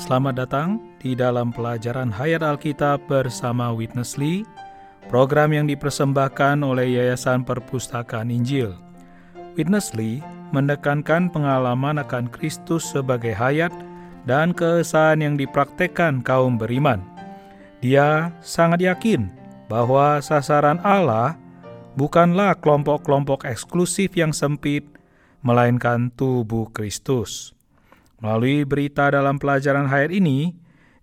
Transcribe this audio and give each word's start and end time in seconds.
Selamat 0.00 0.32
datang 0.32 0.80
di 0.96 1.12
dalam 1.12 1.52
pelajaran 1.52 2.08
Hayat 2.08 2.40
Alkitab 2.40 3.04
bersama 3.04 3.68
Witness 3.68 4.16
Lee, 4.16 4.48
program 5.12 5.52
yang 5.52 5.68
dipersembahkan 5.68 6.64
oleh 6.64 6.96
Yayasan 6.96 7.44
Perpustakaan 7.44 8.32
Injil. 8.32 8.72
Witness 9.60 9.92
Lee 9.92 10.24
menekankan 10.56 11.28
pengalaman 11.28 12.00
akan 12.00 12.32
Kristus 12.32 12.88
sebagai 12.88 13.36
hayat 13.36 13.76
dan 14.24 14.56
keesaan 14.56 15.20
yang 15.20 15.36
dipraktekkan 15.36 16.24
kaum 16.24 16.56
beriman. 16.56 17.04
Dia 17.84 18.32
sangat 18.40 18.80
yakin 18.80 19.28
bahwa 19.68 20.16
sasaran 20.24 20.80
Allah 20.80 21.36
bukanlah 22.00 22.56
kelompok-kelompok 22.56 23.44
eksklusif 23.44 24.16
yang 24.16 24.32
sempit, 24.32 24.80
melainkan 25.44 26.08
tubuh 26.16 26.72
Kristus. 26.72 27.52
Melalui 28.20 28.68
berita 28.68 29.08
dalam 29.08 29.40
pelajaran 29.40 29.88
hayat 29.88 30.12
ini, 30.12 30.52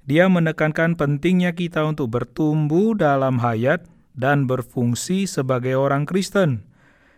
dia 0.05 0.29
menekankan 0.29 0.95
pentingnya 0.95 1.51
kita 1.51 1.83
untuk 1.83 2.13
bertumbuh 2.13 2.93
dalam 2.93 3.41
hayat 3.41 3.89
dan 4.13 4.45
berfungsi 4.45 5.25
sebagai 5.25 5.73
orang 5.77 6.05
Kristen, 6.05 6.61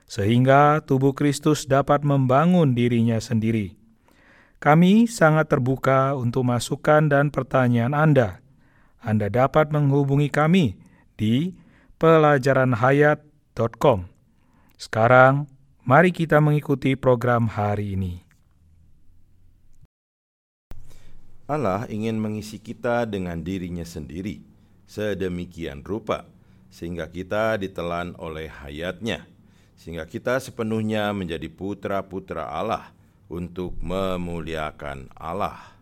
sehingga 0.07 0.80
tubuh 0.88 1.12
Kristus 1.12 1.67
dapat 1.67 2.07
membangun 2.07 2.76
dirinya 2.76 3.20
sendiri. 3.20 3.76
Kami 4.59 5.07
sangat 5.07 5.48
terbuka 5.52 6.16
untuk 6.20 6.43
masukan 6.43 7.07
dan 7.07 7.31
pertanyaan 7.31 7.95
Anda. 7.95 8.43
Anda 8.99 9.31
dapat 9.31 9.71
menghubungi 9.71 10.27
kami 10.27 10.76
di 11.16 11.55
pelajaranhayat.com. 11.95 14.04
Sekarang, 14.76 15.48
mari 15.88 16.12
kita 16.12 16.43
mengikuti 16.43 16.99
program 16.99 17.48
hari 17.48 17.95
ini. 17.95 18.29
Allah 21.49 21.89
ingin 21.89 22.21
mengisi 22.21 22.61
kita 22.61 23.09
dengan 23.09 23.41
dirinya 23.41 23.81
sendiri, 23.81 24.45
sedemikian 24.85 25.81
rupa, 25.81 26.29
sehingga 26.69 27.09
kita 27.09 27.57
ditelan 27.57 28.13
oleh 28.21 28.45
hayatnya, 28.45 29.25
sehingga 29.73 30.05
kita 30.05 30.37
sepenuhnya 30.37 31.09
menjadi 31.09 31.49
putra-putra 31.49 32.45
Allah 32.53 32.93
untuk 33.33 33.73
memuliakan 33.81 35.09
Allah. 35.17 35.73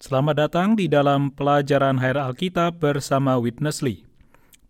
Selamat 0.00 0.48
datang 0.48 0.80
di 0.80 0.88
dalam 0.88 1.28
pelajaran 1.28 2.00
Hayat 2.00 2.24
Alkitab 2.24 2.80
bersama 2.80 3.36
Witness 3.36 3.84
Lee. 3.84 4.08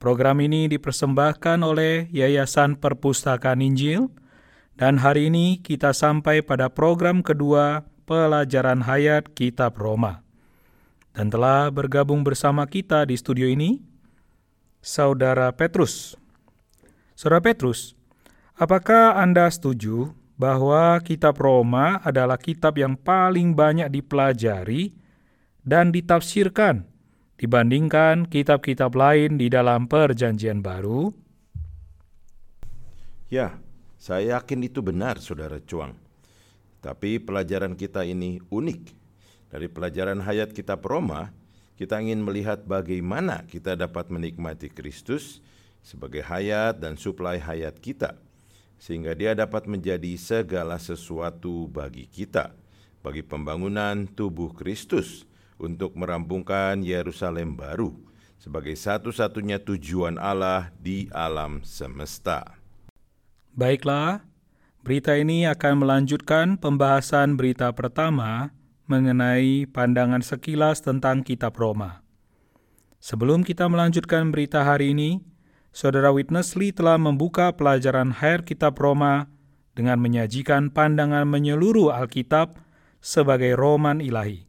Program 0.02 0.42
ini 0.42 0.66
dipersembahkan 0.74 1.62
oleh 1.62 2.10
Yayasan 2.10 2.82
Perpustakaan 2.82 3.62
Injil, 3.62 4.10
dan 4.74 4.98
hari 4.98 5.30
ini 5.30 5.62
kita 5.62 5.94
sampai 5.94 6.42
pada 6.42 6.66
program 6.66 7.22
kedua 7.22 7.93
pelajaran 8.05 8.84
hayat 8.84 9.33
Kitab 9.33 9.77
Roma. 9.80 10.24
Dan 11.14 11.30
telah 11.30 11.70
bergabung 11.70 12.22
bersama 12.27 12.69
kita 12.69 13.06
di 13.08 13.14
studio 13.14 13.48
ini, 13.48 13.80
Saudara 14.84 15.48
Petrus. 15.55 16.19
Saudara 17.16 17.41
Petrus, 17.41 17.94
apakah 18.58 19.16
Anda 19.16 19.48
setuju 19.48 20.12
bahwa 20.34 20.98
Kitab 21.00 21.38
Roma 21.38 22.02
adalah 22.02 22.34
kitab 22.36 22.77
yang 22.77 22.98
paling 22.98 23.55
banyak 23.55 23.86
dipelajari 23.88 24.92
dan 25.62 25.94
ditafsirkan 25.94 26.84
dibandingkan 27.39 28.27
kitab-kitab 28.27 28.92
lain 28.94 29.39
di 29.39 29.46
dalam 29.48 29.86
Perjanjian 29.86 30.61
Baru? 30.61 31.14
Ya, 33.33 33.58
saya 33.96 34.39
yakin 34.39 34.68
itu 34.68 34.84
benar, 34.84 35.18
Saudara 35.18 35.58
Cuang. 35.64 36.03
Tapi 36.84 37.17
pelajaran 37.17 37.72
kita 37.80 38.05
ini 38.05 38.45
unik. 38.52 38.83
Dari 39.48 39.72
pelajaran 39.72 40.20
hayat 40.20 40.52
kitab 40.52 40.84
Roma, 40.84 41.33
kita 41.80 41.96
ingin 41.96 42.20
melihat 42.20 42.61
bagaimana 42.68 43.48
kita 43.48 43.72
dapat 43.72 44.12
menikmati 44.12 44.68
Kristus 44.68 45.40
sebagai 45.80 46.20
hayat 46.20 46.77
dan 46.77 47.00
suplai 47.00 47.40
hayat 47.40 47.80
kita, 47.80 48.20
sehingga 48.77 49.17
Dia 49.17 49.33
dapat 49.33 49.64
menjadi 49.64 50.12
segala 50.20 50.77
sesuatu 50.77 51.72
bagi 51.72 52.05
kita, 52.05 52.52
bagi 53.01 53.24
pembangunan 53.24 54.05
tubuh 54.05 54.52
Kristus 54.52 55.24
untuk 55.56 55.96
merampungkan 55.96 56.84
Yerusalem 56.84 57.56
baru 57.56 57.96
sebagai 58.36 58.77
satu-satunya 58.77 59.56
tujuan 59.64 60.20
Allah 60.20 60.68
di 60.77 61.08
alam 61.16 61.64
semesta. 61.64 62.61
Baiklah, 63.56 64.20
Berita 64.84 65.17
ini 65.17 65.48
akan 65.48 65.80
melanjutkan 65.80 66.61
pembahasan 66.61 67.40
berita 67.40 67.72
pertama 67.72 68.52
mengenai 68.84 69.64
pandangan 69.64 70.20
sekilas 70.20 70.84
tentang 70.84 71.24
Kitab 71.24 71.56
Roma. 71.56 72.05
Sebelum 73.00 73.48
kita 73.48 73.64
melanjutkan 73.64 74.28
berita 74.28 74.61
hari 74.61 74.92
ini, 74.92 75.24
Saudara 75.72 76.12
Witness 76.12 76.52
Lee 76.52 76.68
telah 76.68 77.00
membuka 77.00 77.56
pelajaran 77.56 78.12
Hair 78.12 78.45
Kitab 78.45 78.77
Roma 78.77 79.33
dengan 79.72 80.05
menyajikan 80.05 80.68
pandangan 80.68 81.24
menyeluruh 81.33 81.89
Alkitab 81.89 82.52
sebagai 83.01 83.56
roman 83.56 84.05
ilahi. 84.05 84.45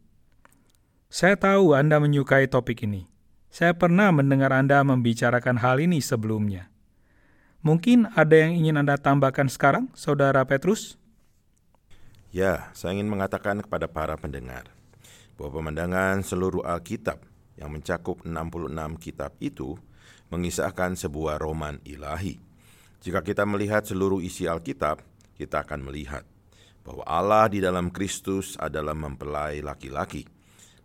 Saya 1.07 1.39
tahu 1.39 1.71
Anda 1.79 2.03
menyukai 2.03 2.51
topik 2.51 2.83
ini. 2.83 3.07
Saya 3.47 3.71
pernah 3.71 4.11
mendengar 4.11 4.51
Anda 4.51 4.83
membicarakan 4.83 5.63
hal 5.63 5.79
ini 5.79 6.03
sebelumnya. 6.03 6.74
Mungkin 7.65 8.05
ada 8.13 8.37
yang 8.37 8.53
ingin 8.53 8.77
Anda 8.77 8.93
tambahkan 8.93 9.49
sekarang, 9.49 9.89
Saudara 9.97 10.45
Petrus? 10.45 11.01
Ya, 12.29 12.69
saya 12.77 12.93
ingin 12.93 13.09
mengatakan 13.09 13.57
kepada 13.57 13.89
para 13.89 14.13
pendengar 14.21 14.69
bahwa 15.33 15.57
pemandangan 15.57 16.21
seluruh 16.21 16.61
Alkitab 16.61 17.25
yang 17.57 17.73
mencakup 17.73 18.21
66 18.21 18.69
kitab 19.01 19.33
itu 19.41 19.81
mengisahkan 20.29 20.93
sebuah 20.93 21.41
roman 21.41 21.81
ilahi. 21.81 22.37
Jika 23.01 23.25
kita 23.25 23.49
melihat 23.49 23.81
seluruh 23.81 24.21
isi 24.21 24.45
Alkitab, 24.45 25.01
kita 25.33 25.65
akan 25.65 25.89
melihat 25.89 26.21
bahwa 26.85 27.01
Allah 27.09 27.49
di 27.49 27.65
dalam 27.65 27.89
Kristus 27.89 28.53
adalah 28.61 28.93
mempelai 28.93 29.65
laki-laki 29.65 30.29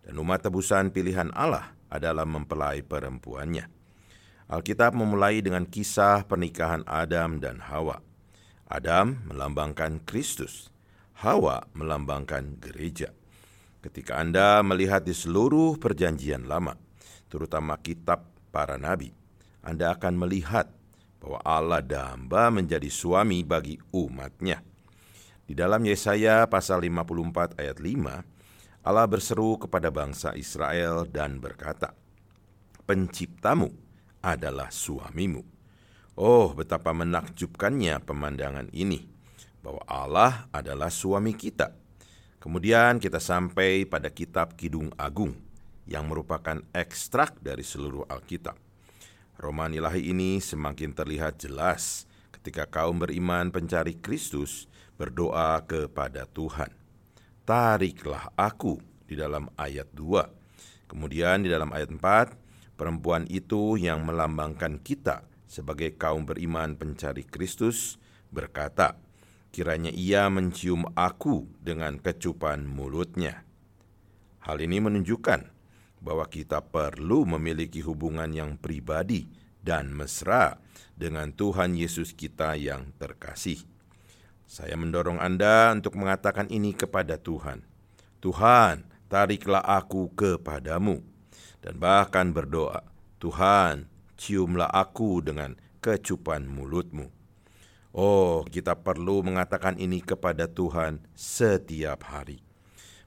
dan 0.01 0.17
umat 0.17 0.49
tebusan 0.49 0.89
pilihan 0.89 1.29
Allah 1.37 1.77
adalah 1.93 2.25
mempelai 2.25 2.81
perempuannya. 2.81 3.80
Alkitab 4.51 4.91
memulai 4.91 5.39
dengan 5.39 5.63
kisah 5.63 6.27
pernikahan 6.27 6.83
Adam 6.83 7.39
dan 7.39 7.63
Hawa. 7.63 8.03
Adam 8.67 9.23
melambangkan 9.31 10.03
Kristus, 10.03 10.67
Hawa 11.23 11.71
melambangkan 11.71 12.59
gereja. 12.59 13.15
Ketika 13.79 14.19
Anda 14.19 14.59
melihat 14.59 15.07
di 15.07 15.15
seluruh 15.15 15.79
Perjanjian 15.79 16.51
Lama, 16.51 16.75
terutama 17.31 17.79
kitab 17.79 18.27
para 18.51 18.75
nabi, 18.75 19.15
Anda 19.63 19.95
akan 19.95 20.19
melihat 20.19 20.67
bahwa 21.23 21.39
Allah 21.47 21.79
damba 21.79 22.51
menjadi 22.51 22.91
suami 22.91 23.47
bagi 23.47 23.79
umatnya. 23.95 24.59
Di 25.47 25.55
dalam 25.55 25.79
Yesaya 25.87 26.43
pasal 26.51 26.83
54 26.83 27.55
ayat 27.55 27.79
5, 27.79 28.83
Allah 28.83 29.07
berseru 29.07 29.55
kepada 29.63 29.87
bangsa 29.87 30.35
Israel 30.35 31.07
dan 31.07 31.39
berkata, 31.39 31.95
Penciptamu, 32.83 33.90
adalah 34.21 34.69
suamimu. 34.69 35.41
Oh, 36.15 36.53
betapa 36.53 36.93
menakjubkannya 36.93 38.01
pemandangan 38.05 38.69
ini, 38.71 39.05
bahwa 39.65 39.81
Allah 39.89 40.45
adalah 40.53 40.93
suami 40.93 41.33
kita. 41.33 41.73
Kemudian 42.41 42.97
kita 42.97 43.21
sampai 43.21 43.85
pada 43.85 44.09
kitab 44.09 44.57
Kidung 44.57 44.89
Agung, 44.97 45.33
yang 45.89 46.09
merupakan 46.09 46.61
ekstrak 46.73 47.37
dari 47.41 47.65
seluruh 47.65 48.05
Alkitab. 48.09 48.57
Roman 49.41 49.73
ilahi 49.73 50.13
ini 50.13 50.37
semakin 50.37 50.93
terlihat 50.93 51.41
jelas 51.41 52.05
ketika 52.29 52.69
kaum 52.69 53.01
beriman 53.01 53.49
pencari 53.49 53.97
Kristus 53.97 54.69
berdoa 54.97 55.61
kepada 55.65 56.29
Tuhan. 56.29 56.69
Tariklah 57.41 58.29
aku 58.37 58.77
di 59.09 59.17
dalam 59.17 59.49
ayat 59.57 59.89
2. 59.97 60.89
Kemudian 60.89 61.41
di 61.41 61.49
dalam 61.49 61.73
ayat 61.73 61.89
4, 61.89 62.40
Perempuan 62.81 63.29
itu 63.29 63.77
yang 63.77 64.09
melambangkan 64.09 64.81
kita 64.81 65.29
sebagai 65.45 65.93
kaum 66.01 66.25
beriman 66.25 66.73
pencari 66.73 67.21
Kristus 67.21 68.01
berkata, 68.33 68.97
kiranya 69.53 69.93
ia 69.93 70.25
mencium 70.33 70.89
aku 70.97 71.45
dengan 71.61 72.01
kecupan 72.01 72.65
mulutnya. 72.65 73.45
Hal 74.41 74.65
ini 74.65 74.81
menunjukkan 74.81 75.45
bahwa 76.01 76.25
kita 76.25 76.65
perlu 76.73 77.29
memiliki 77.29 77.85
hubungan 77.85 78.33
yang 78.33 78.57
pribadi 78.57 79.29
dan 79.61 79.93
mesra 79.93 80.57
dengan 80.97 81.37
Tuhan 81.37 81.77
Yesus 81.77 82.17
kita 82.17 82.57
yang 82.57 82.97
terkasih. 82.97 83.61
Saya 84.49 84.73
mendorong 84.73 85.21
Anda 85.21 85.69
untuk 85.69 86.01
mengatakan 86.01 86.49
ini 86.49 86.73
kepada 86.73 87.21
Tuhan. 87.21 87.61
Tuhan, 88.25 88.89
tariklah 89.05 89.61
aku 89.61 90.09
kepadamu 90.17 91.10
dan 91.61 91.77
bahkan 91.77 92.33
berdoa, 92.33 92.83
Tuhan, 93.21 93.85
ciumlah 94.17 94.69
aku 94.69 95.21
dengan 95.21 95.57
kecupan 95.81 96.45
mulutmu. 96.45 97.09
Oh, 97.91 98.43
kita 98.47 98.77
perlu 98.77 99.21
mengatakan 99.21 99.77
ini 99.77 100.01
kepada 100.01 100.49
Tuhan 100.49 101.01
setiap 101.13 102.07
hari. 102.07 102.41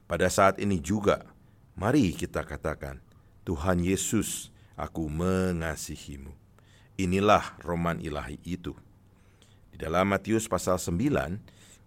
Pada 0.05 0.29
saat 0.29 0.61
ini 0.61 0.77
juga, 0.77 1.35
Mari 1.75 2.15
kita 2.15 2.47
katakan, 2.47 3.03
Tuhan 3.43 3.83
Yesus, 3.83 4.47
aku 4.79 5.11
mengasihimu. 5.11 6.31
Inilah 6.95 7.59
roman 7.59 7.99
ilahi 7.99 8.39
itu. 8.47 8.71
Di 9.75 9.83
dalam 9.83 10.07
Matius 10.07 10.47
pasal 10.47 10.79
9, 10.79 11.35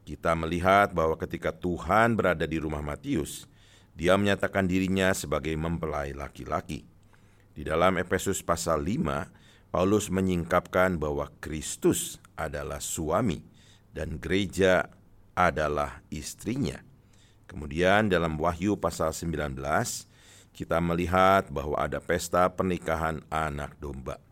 kita 0.05 0.37
melihat 0.37 0.93
bahwa 0.93 1.17
ketika 1.17 1.49
Tuhan 1.57 2.21
berada 2.21 2.45
di 2.45 2.61
rumah 2.61 2.85
Matius, 2.85 3.49
dia 3.99 4.15
menyatakan 4.15 4.71
dirinya 4.71 5.11
sebagai 5.11 5.51
mempelai 5.59 6.15
laki-laki. 6.15 6.87
Di 7.51 7.67
dalam 7.67 7.99
Efesus 7.99 8.39
pasal 8.47 8.87
5, 8.87 9.75
Paulus 9.75 10.07
menyingkapkan 10.07 11.03
bahwa 11.03 11.27
Kristus 11.43 12.23
adalah 12.39 12.79
suami 12.79 13.43
dan 13.91 14.23
gereja 14.23 14.87
adalah 15.35 15.99
istrinya. 16.15 16.79
Kemudian 17.51 18.07
dalam 18.07 18.39
Wahyu 18.39 18.79
pasal 18.79 19.11
19, 19.11 19.59
kita 20.55 20.79
melihat 20.79 21.51
bahwa 21.51 21.75
ada 21.75 21.99
pesta 21.99 22.47
pernikahan 22.47 23.27
anak 23.35 23.75
domba. 23.83 24.23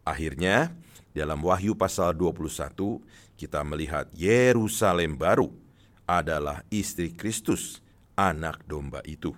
Akhirnya, 0.00 0.72
dalam 1.12 1.44
Wahyu 1.44 1.76
pasal 1.76 2.16
21, 2.16 3.04
kita 3.36 3.60
melihat 3.60 4.08
Yerusalem 4.16 5.20
baru 5.20 5.52
adalah 6.08 6.64
istri 6.72 7.12
Kristus, 7.12 7.83
anak 8.14 8.62
domba 8.66 9.02
itu. 9.06 9.34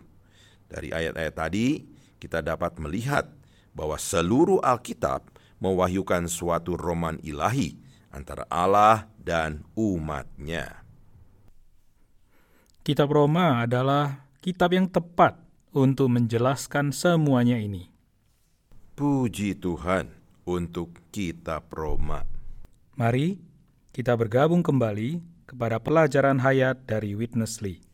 Dari 0.67 0.90
ayat-ayat 0.90 1.34
tadi, 1.34 1.84
kita 2.17 2.43
dapat 2.43 2.81
melihat 2.81 3.28
bahwa 3.76 4.00
seluruh 4.00 4.61
Alkitab 4.64 5.28
mewahyukan 5.61 6.28
suatu 6.28 6.76
roman 6.76 7.20
ilahi 7.20 7.76
antara 8.12 8.49
Allah 8.49 9.08
dan 9.20 9.64
umatnya. 9.76 10.87
Kitab 12.87 13.11
Roma 13.11 13.67
adalah 13.67 14.31
kitab 14.38 14.70
yang 14.70 14.87
tepat 14.87 15.37
untuk 15.75 16.06
menjelaskan 16.06 16.94
semuanya 16.94 17.58
ini. 17.58 17.90
Puji 18.96 19.58
Tuhan 19.58 20.08
untuk 20.46 20.94
kitab 21.11 21.69
Roma. 21.75 22.25
Mari 22.96 23.37
kita 23.93 24.14
bergabung 24.17 24.62
kembali 24.64 25.20
kepada 25.44 25.82
pelajaran 25.82 26.40
hayat 26.40 26.87
dari 26.88 27.12
Witness 27.12 27.61
Lee. 27.61 27.86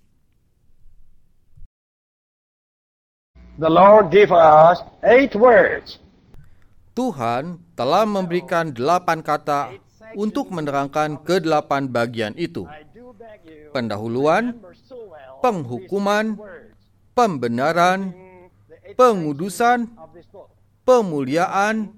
The 3.60 3.68
Lord 3.68 4.08
gave 4.08 4.32
us 4.32 4.80
eight 5.04 5.36
words. 5.36 6.00
Tuhan 6.96 7.60
telah 7.76 8.08
memberikan 8.08 8.72
delapan 8.72 9.20
kata 9.20 9.76
untuk 10.16 10.48
menerangkan 10.48 11.20
kedelapan 11.20 11.84
bagian 11.84 12.32
itu. 12.40 12.64
Pendahuluan, 13.76 14.56
penghukuman, 15.44 16.40
pembenaran, 17.12 18.16
pengudusan, 18.96 19.88
pemuliaan, 20.88 21.92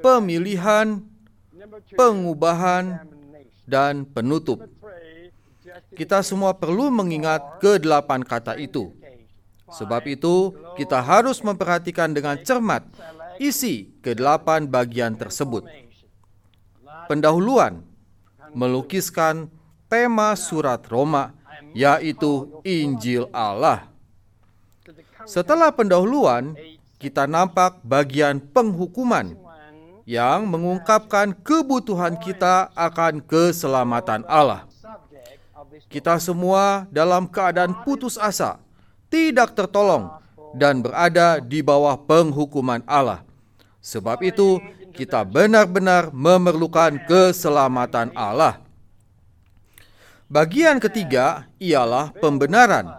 pemilihan, 0.00 1.04
pengubahan, 1.92 3.04
dan 3.68 4.08
penutup. 4.08 4.64
Kita 5.92 6.24
semua 6.24 6.56
perlu 6.56 6.88
mengingat 6.88 7.60
kedelapan 7.60 8.24
kata 8.24 8.56
itu. 8.56 9.03
Sebab 9.74 10.02
itu, 10.06 10.54
kita 10.78 11.02
harus 11.02 11.42
memperhatikan 11.42 12.14
dengan 12.14 12.38
cermat 12.38 12.86
isi 13.42 13.90
kedelapan 13.98 14.70
bagian 14.70 15.18
tersebut. 15.18 15.66
Pendahuluan 17.10 17.82
melukiskan 18.54 19.50
tema 19.90 20.32
surat 20.38 20.80
Roma 20.86 21.34
yaitu 21.74 22.62
Injil 22.62 23.26
Allah. 23.34 23.90
Setelah 25.26 25.74
pendahuluan, 25.74 26.54
kita 27.02 27.26
nampak 27.26 27.82
bagian 27.82 28.38
penghukuman 28.38 29.34
yang 30.04 30.46
mengungkapkan 30.46 31.32
kebutuhan 31.32 32.14
kita 32.20 32.70
akan 32.76 33.24
keselamatan 33.24 34.22
Allah. 34.30 34.68
Kita 35.90 36.20
semua 36.22 36.86
dalam 36.92 37.26
keadaan 37.26 37.74
putus 37.82 38.20
asa, 38.20 38.60
tidak 39.14 39.54
tertolong, 39.54 40.10
dan 40.58 40.82
berada 40.82 41.38
di 41.38 41.62
bawah 41.62 41.94
penghukuman 41.94 42.82
Allah. 42.82 43.22
Sebab 43.78 44.26
itu, 44.26 44.58
kita 44.90 45.22
benar-benar 45.22 46.10
memerlukan 46.10 46.98
keselamatan 47.06 48.10
Allah. 48.18 48.58
Bagian 50.26 50.82
ketiga 50.82 51.46
ialah 51.62 52.10
pembenaran 52.18 52.90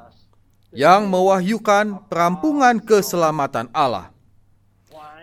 yang 0.71 1.11
mewahyukan 1.11 2.07
perampungan 2.07 2.79
keselamatan 2.79 3.67
Allah. 3.75 4.15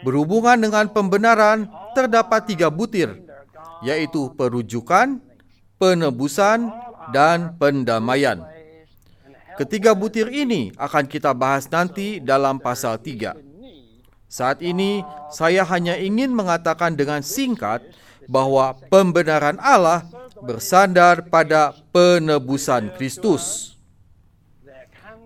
Berhubungan 0.04 0.60
dengan 0.60 0.92
pembenaran 0.92 1.72
terdapat 1.96 2.52
tiga 2.52 2.68
butir, 2.68 3.16
yaitu 3.80 4.28
perujukan, 4.36 5.24
penebusan, 5.80 6.68
dan 7.16 7.56
pendamaian. 7.56 8.51
Ketiga 9.58 9.92
butir 9.92 10.32
ini 10.32 10.72
akan 10.80 11.04
kita 11.04 11.36
bahas 11.36 11.68
nanti 11.68 12.18
dalam 12.22 12.56
pasal 12.56 12.96
3. 12.96 13.36
Saat 14.32 14.64
ini 14.64 15.04
saya 15.28 15.60
hanya 15.68 16.00
ingin 16.00 16.32
mengatakan 16.32 16.96
dengan 16.96 17.20
singkat 17.20 17.84
bahwa 18.24 18.72
pembenaran 18.88 19.60
Allah 19.60 20.08
bersandar 20.40 21.28
pada 21.28 21.76
penebusan 21.92 22.96
Kristus. 22.96 23.76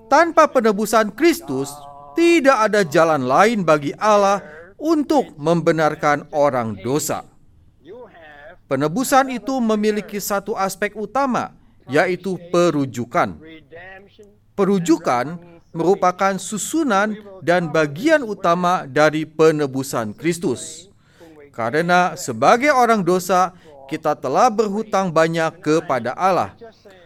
Tanpa 0.06 0.46
penebusan 0.50 1.14
Kristus, 1.14 1.70
tidak 2.14 2.70
ada 2.70 2.80
jalan 2.86 3.26
lain 3.26 3.62
bagi 3.62 3.90
Allah 3.98 4.42
untuk 4.78 5.34
membenarkan 5.38 6.30
orang 6.30 6.78
dosa. 6.78 7.26
Penebusan 8.66 9.30
itu 9.30 9.62
memiliki 9.62 10.18
satu 10.18 10.58
aspek 10.58 10.98
utama, 10.98 11.54
yaitu 11.86 12.34
perujukan. 12.50 13.38
Perujukan 14.56 15.36
merupakan 15.76 16.40
susunan 16.40 17.12
dan 17.44 17.68
bagian 17.68 18.24
utama 18.24 18.88
dari 18.88 19.28
penebusan 19.28 20.16
Kristus. 20.16 20.88
Karena 21.52 22.16
sebagai 22.16 22.72
orang 22.72 23.04
dosa, 23.04 23.52
kita 23.86 24.16
telah 24.16 24.48
berhutang 24.48 25.12
banyak 25.12 25.60
kepada 25.60 26.16
Allah, 26.16 26.56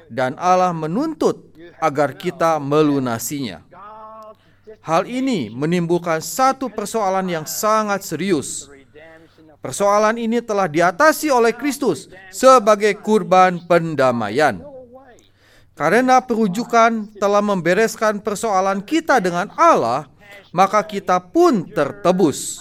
dan 0.06 0.38
Allah 0.38 0.70
menuntut 0.70 1.50
agar 1.82 2.14
kita 2.14 2.62
melunasinya. 2.62 3.66
Hal 4.80 5.04
ini 5.10 5.50
menimbulkan 5.50 6.22
satu 6.22 6.70
persoalan 6.70 7.26
yang 7.26 7.46
sangat 7.50 8.06
serius. 8.06 8.70
Persoalan 9.60 10.16
ini 10.16 10.40
telah 10.40 10.64
diatasi 10.70 11.28
oleh 11.28 11.52
Kristus 11.52 12.08
sebagai 12.32 12.96
kurban 12.96 13.60
pendamaian. 13.68 14.69
Karena 15.80 16.20
perujukan 16.20 17.08
telah 17.16 17.40
membereskan 17.40 18.20
persoalan 18.20 18.84
kita 18.84 19.16
dengan 19.16 19.48
Allah, 19.56 20.12
maka 20.52 20.84
kita 20.84 21.16
pun 21.16 21.64
tertebus. 21.72 22.60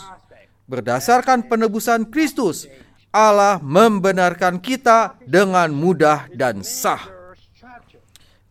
Berdasarkan 0.63 1.43
penebusan 1.43 2.07
Kristus, 2.07 2.63
Allah 3.11 3.59
membenarkan 3.59 4.55
kita 4.55 5.19
dengan 5.27 5.67
mudah 5.67 6.31
dan 6.31 6.63
sah. 6.63 7.11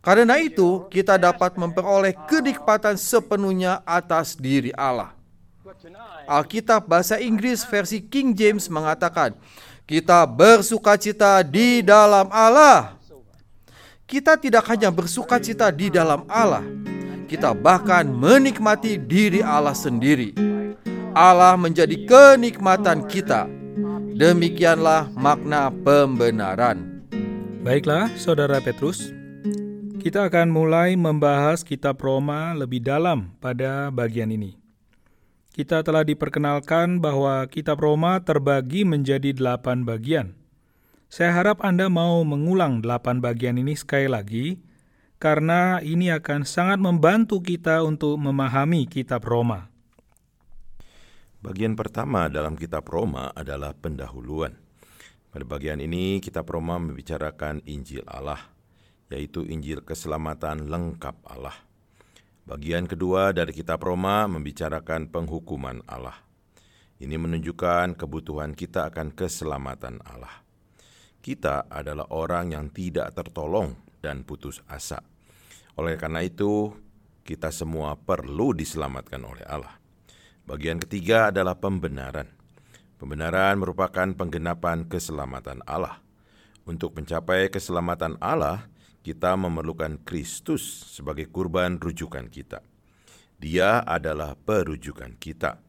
Karena 0.04 0.36
itu, 0.36 0.84
kita 0.92 1.16
dapat 1.16 1.56
memperoleh 1.56 2.12
kenikmatan 2.28 3.00
sepenuhnya 3.00 3.80
atas 3.88 4.36
diri 4.36 4.76
Allah. 4.76 5.16
Alkitab 6.28 6.84
bahasa 6.84 7.16
Inggris 7.16 7.64
versi 7.64 8.04
King 8.04 8.36
James 8.36 8.68
mengatakan, 8.68 9.32
"Kita 9.88 10.28
bersukacita 10.28 11.40
di 11.40 11.80
dalam 11.80 12.28
Allah." 12.28 12.97
Kita 14.08 14.40
tidak 14.40 14.64
hanya 14.72 14.88
bersukacita 14.88 15.68
di 15.68 15.92
dalam 15.92 16.24
Allah, 16.32 16.64
kita 17.28 17.52
bahkan 17.52 18.08
menikmati 18.08 18.96
diri 18.96 19.44
Allah 19.44 19.76
sendiri. 19.76 20.32
Allah 21.12 21.60
menjadi 21.60 22.08
kenikmatan 22.08 23.04
kita 23.04 23.58
Demikianlah 24.18 25.14
makna 25.14 25.70
pembenaran. 25.70 27.06
Baiklah, 27.62 28.10
Saudara 28.18 28.58
Petrus, 28.58 29.14
kita 30.02 30.26
akan 30.26 30.50
mulai 30.50 30.98
membahas 30.98 31.62
kitab 31.62 32.02
Roma 32.02 32.50
lebih 32.50 32.82
dalam 32.82 33.30
pada 33.38 33.94
bagian 33.94 34.34
ini. 34.34 34.58
Kita 35.54 35.86
telah 35.86 36.02
diperkenalkan 36.02 36.98
bahwa 36.98 37.46
kitab 37.46 37.78
Roma 37.78 38.18
terbagi 38.18 38.82
menjadi 38.82 39.30
delapan 39.30 39.86
bagian. 39.86 40.37
Saya 41.08 41.32
harap 41.32 41.64
Anda 41.64 41.88
mau 41.88 42.20
mengulang 42.20 42.84
delapan 42.84 43.24
bagian 43.24 43.56
ini 43.56 43.72
sekali 43.72 44.12
lagi, 44.12 44.60
karena 45.16 45.80
ini 45.80 46.12
akan 46.12 46.44
sangat 46.44 46.76
membantu 46.76 47.40
kita 47.40 47.80
untuk 47.80 48.20
memahami 48.20 48.84
kitab 48.84 49.24
Roma. 49.24 49.72
Bagian 51.40 51.80
pertama 51.80 52.28
dalam 52.28 52.60
kitab 52.60 52.84
Roma 52.92 53.32
adalah 53.32 53.72
pendahuluan. 53.72 54.52
Pada 55.32 55.48
bagian 55.48 55.80
ini 55.80 56.20
kitab 56.20 56.44
Roma 56.52 56.76
membicarakan 56.76 57.64
Injil 57.64 58.04
Allah, 58.04 58.44
yaitu 59.08 59.48
Injil 59.48 59.80
keselamatan 59.80 60.68
lengkap 60.68 61.24
Allah. 61.24 61.56
Bagian 62.44 62.84
kedua 62.84 63.32
dari 63.32 63.56
kitab 63.56 63.80
Roma 63.80 64.28
membicarakan 64.28 65.08
penghukuman 65.08 65.80
Allah. 65.88 66.20
Ini 67.00 67.16
menunjukkan 67.16 67.96
kebutuhan 67.96 68.52
kita 68.52 68.92
akan 68.92 69.16
keselamatan 69.16 70.04
Allah. 70.04 70.47
Kita 71.18 71.66
adalah 71.66 72.08
orang 72.14 72.54
yang 72.54 72.70
tidak 72.70 73.12
tertolong 73.14 73.74
dan 73.98 74.22
putus 74.22 74.62
asa. 74.70 75.02
Oleh 75.74 75.98
karena 75.98 76.22
itu, 76.22 76.74
kita 77.26 77.52
semua 77.52 77.98
perlu 77.98 78.54
diselamatkan 78.54 79.20
oleh 79.22 79.44
Allah. 79.44 79.76
Bagian 80.48 80.80
ketiga 80.80 81.28
adalah 81.28 81.58
pembenaran. 81.60 82.24
Pembenaran 82.96 83.60
merupakan 83.60 84.08
penggenapan 84.16 84.88
keselamatan 84.88 85.60
Allah. 85.68 86.00
Untuk 86.64 86.96
mencapai 86.96 87.52
keselamatan 87.52 88.16
Allah, 88.18 88.66
kita 89.04 89.36
memerlukan 89.36 90.00
Kristus 90.02 90.64
sebagai 90.96 91.28
kurban 91.28 91.78
rujukan 91.78 92.26
kita. 92.32 92.64
Dia 93.38 93.86
adalah 93.86 94.34
perujukan 94.34 95.14
kita. 95.20 95.62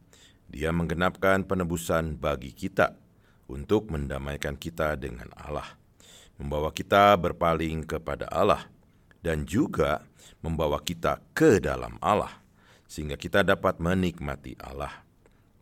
Dia 0.49 0.73
menggenapkan 0.73 1.45
penebusan 1.45 2.17
bagi 2.17 2.55
kita 2.55 3.08
untuk 3.49 3.89
mendamaikan 3.89 4.53
kita 4.53 4.93
dengan 4.93 5.27
Allah, 5.33 5.65
membawa 6.37 6.69
kita 6.69 7.17
berpaling 7.17 7.83
kepada 7.83 8.29
Allah, 8.29 8.69
dan 9.19 9.43
juga 9.43 10.05
membawa 10.45 10.79
kita 10.79 11.19
ke 11.33 11.57
dalam 11.59 11.97
Allah, 11.99 12.31
sehingga 12.85 13.17
kita 13.17 13.41
dapat 13.41 13.81
menikmati 13.81 14.55
Allah. 14.61 15.03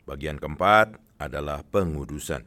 Bagian 0.03 0.37
keempat 0.37 0.99
adalah 1.17 1.63
pengudusan. 1.65 2.45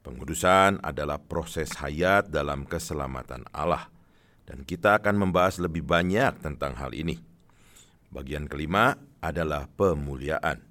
Pengudusan 0.00 0.80
adalah 0.80 1.20
proses 1.20 1.74
hayat 1.76 2.30
dalam 2.30 2.64
keselamatan 2.64 3.44
Allah, 3.52 3.90
dan 4.48 4.64
kita 4.64 5.02
akan 5.02 5.28
membahas 5.28 5.60
lebih 5.60 5.84
banyak 5.84 6.40
tentang 6.40 6.78
hal 6.78 6.96
ini. 6.96 7.20
Bagian 8.08 8.48
kelima 8.48 8.96
adalah 9.20 9.68
pemuliaan. 9.68 10.67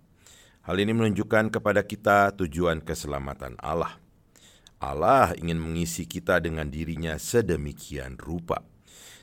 Hal 0.68 0.84
ini 0.84 0.92
menunjukkan 0.92 1.48
kepada 1.48 1.80
kita 1.80 2.36
tujuan 2.36 2.84
keselamatan 2.84 3.56
Allah. 3.64 4.04
Allah 4.84 5.32
ingin 5.40 5.56
mengisi 5.56 6.04
kita 6.04 6.44
dengan 6.44 6.68
dirinya 6.68 7.16
sedemikian 7.16 8.20
rupa, 8.20 8.68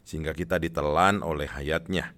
sehingga 0.08 0.32
kita 0.32 0.56
ditelan 0.56 1.20
oleh 1.20 1.44
hayatnya, 1.44 2.16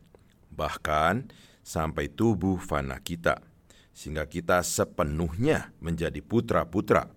bahkan 0.55 1.27
sampai 1.67 2.07
tubuh 2.07 2.63
fana 2.63 3.03
kita, 3.03 3.43
sehingga 3.91 4.31
kita 4.31 4.63
sepenuhnya 4.63 5.75
menjadi 5.83 6.23
putra-putra 6.23 7.11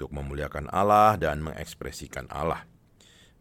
untuk 0.00 0.16
memuliakan 0.16 0.64
Allah 0.72 1.20
dan 1.20 1.44
mengekspresikan 1.44 2.24
Allah. 2.32 2.64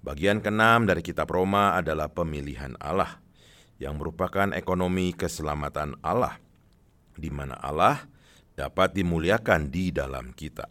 Bagian 0.03 0.43
keenam 0.43 0.83
dari 0.83 0.99
kitab 0.99 1.31
Roma 1.31 1.79
adalah 1.79 2.11
pemilihan 2.11 2.75
Allah, 2.83 3.23
yang 3.79 3.95
merupakan 3.95 4.51
ekonomi 4.51 5.15
keselamatan 5.15 5.95
Allah– 6.03 6.35
di 7.19 7.29
mana 7.29 7.59
Allah 7.59 8.07
dapat 8.55 8.95
dimuliakan 8.95 9.67
di 9.67 9.91
dalam 9.91 10.31
kita. 10.31 10.67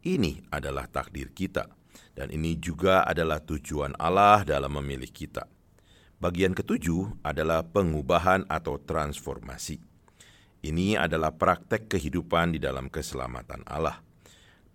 Ini 0.00 0.48
adalah 0.48 0.88
takdir 0.88 1.32
kita, 1.36 1.68
dan 2.16 2.32
ini 2.32 2.56
juga 2.56 3.04
adalah 3.04 3.40
tujuan 3.44 3.96
Allah 4.00 4.44
dalam 4.48 4.80
memilih 4.80 5.12
kita. 5.12 5.44
Bagian 6.20 6.52
ketujuh 6.52 7.24
adalah 7.24 7.64
pengubahan 7.64 8.44
atau 8.48 8.76
transformasi. 8.76 9.80
Ini 10.60 11.00
adalah 11.00 11.32
praktek 11.32 11.88
kehidupan 11.88 12.52
di 12.52 12.60
dalam 12.60 12.92
keselamatan 12.92 13.64
Allah. 13.64 14.04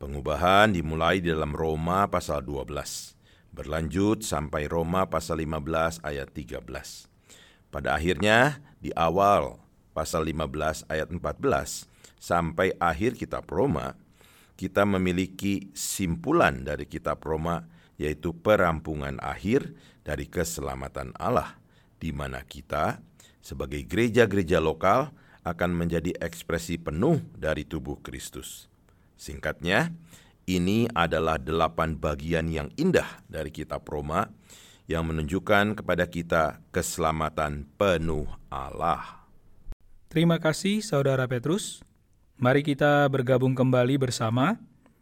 Pengubahan 0.01 0.73
dimulai 0.73 1.21
di 1.21 1.29
dalam 1.29 1.53
Roma 1.53 2.09
pasal 2.09 2.41
12, 2.41 3.13
berlanjut 3.53 4.25
sampai 4.25 4.65
Roma 4.65 5.05
pasal 5.05 5.45
15 5.45 6.01
ayat 6.01 6.33
13. 6.33 6.59
Pada 7.69 7.93
akhirnya, 7.93 8.61
di 8.81 8.89
awal 8.97 9.64
pasal 9.95 10.27
15 10.27 10.91
ayat 10.91 11.07
14 11.07 11.87
sampai 12.19 12.75
akhir 12.75 13.15
kitab 13.15 13.47
Roma, 13.47 13.95
kita 14.59 14.83
memiliki 14.83 15.71
simpulan 15.71 16.67
dari 16.67 16.83
kitab 16.83 17.23
Roma 17.23 17.63
yaitu 17.95 18.35
perampungan 18.35 19.15
akhir 19.23 19.71
dari 20.03 20.27
keselamatan 20.27 21.15
Allah 21.15 21.55
di 21.95 22.11
mana 22.11 22.43
kita 22.43 22.99
sebagai 23.39 23.87
gereja-gereja 23.87 24.59
lokal 24.59 25.15
akan 25.47 25.71
menjadi 25.77 26.11
ekspresi 26.19 26.81
penuh 26.81 27.21
dari 27.37 27.63
tubuh 27.63 28.01
Kristus. 28.01 28.67
Singkatnya, 29.15 29.93
ini 30.49 30.89
adalah 30.91 31.39
delapan 31.39 31.95
bagian 31.95 32.49
yang 32.49 32.69
indah 32.75 33.23
dari 33.29 33.53
kitab 33.53 33.85
Roma 33.85 34.27
yang 34.85 35.09
menunjukkan 35.09 35.81
kepada 35.81 36.05
kita 36.05 36.61
keselamatan 36.69 37.65
penuh 37.77 38.29
Allah. 38.53 39.24
Terima 40.15 40.39
kasih 40.39 40.79
Saudara 40.79 41.27
Petrus. 41.27 41.83
Mari 42.39 42.63
kita 42.63 43.03
bergabung 43.11 43.51
kembali 43.51 43.99
bersama 43.99 44.55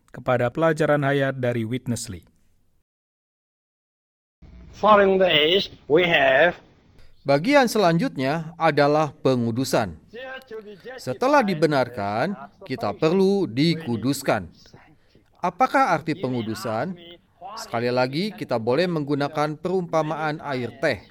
kepada 0.10 0.50
pelajaran 0.50 1.06
hayat 1.06 1.38
dari 1.38 1.62
Witness 1.62 2.10
Lee. 2.10 2.26
Following 4.74 5.22
this, 5.22 5.70
we 5.86 6.02
have 6.10 6.58
Bagian 7.30 7.70
selanjutnya 7.70 8.58
adalah 8.58 9.14
pengudusan. 9.14 10.02
Setelah 10.98 11.46
dibenarkan, 11.46 12.34
kita 12.66 12.98
perlu 12.98 13.46
dikuduskan. 13.46 14.50
Apakah 15.46 15.94
arti 15.94 16.18
pengudusan? 16.18 16.98
Sekali 17.62 17.94
lagi, 17.94 18.34
kita 18.34 18.58
boleh 18.58 18.90
menggunakan 18.90 19.62
perumpamaan 19.62 20.42
air 20.42 20.74
teh. 20.82 21.06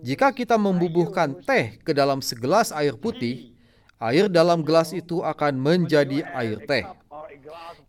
Jika 0.00 0.32
kita 0.32 0.56
membubuhkan 0.56 1.36
teh 1.44 1.76
ke 1.84 1.92
dalam 1.92 2.24
segelas 2.24 2.72
air 2.72 2.96
putih, 2.96 3.52
air 4.00 4.32
dalam 4.32 4.64
gelas 4.64 4.96
itu 4.96 5.20
akan 5.20 5.60
menjadi 5.60 6.24
air 6.32 6.56
teh. 6.64 6.88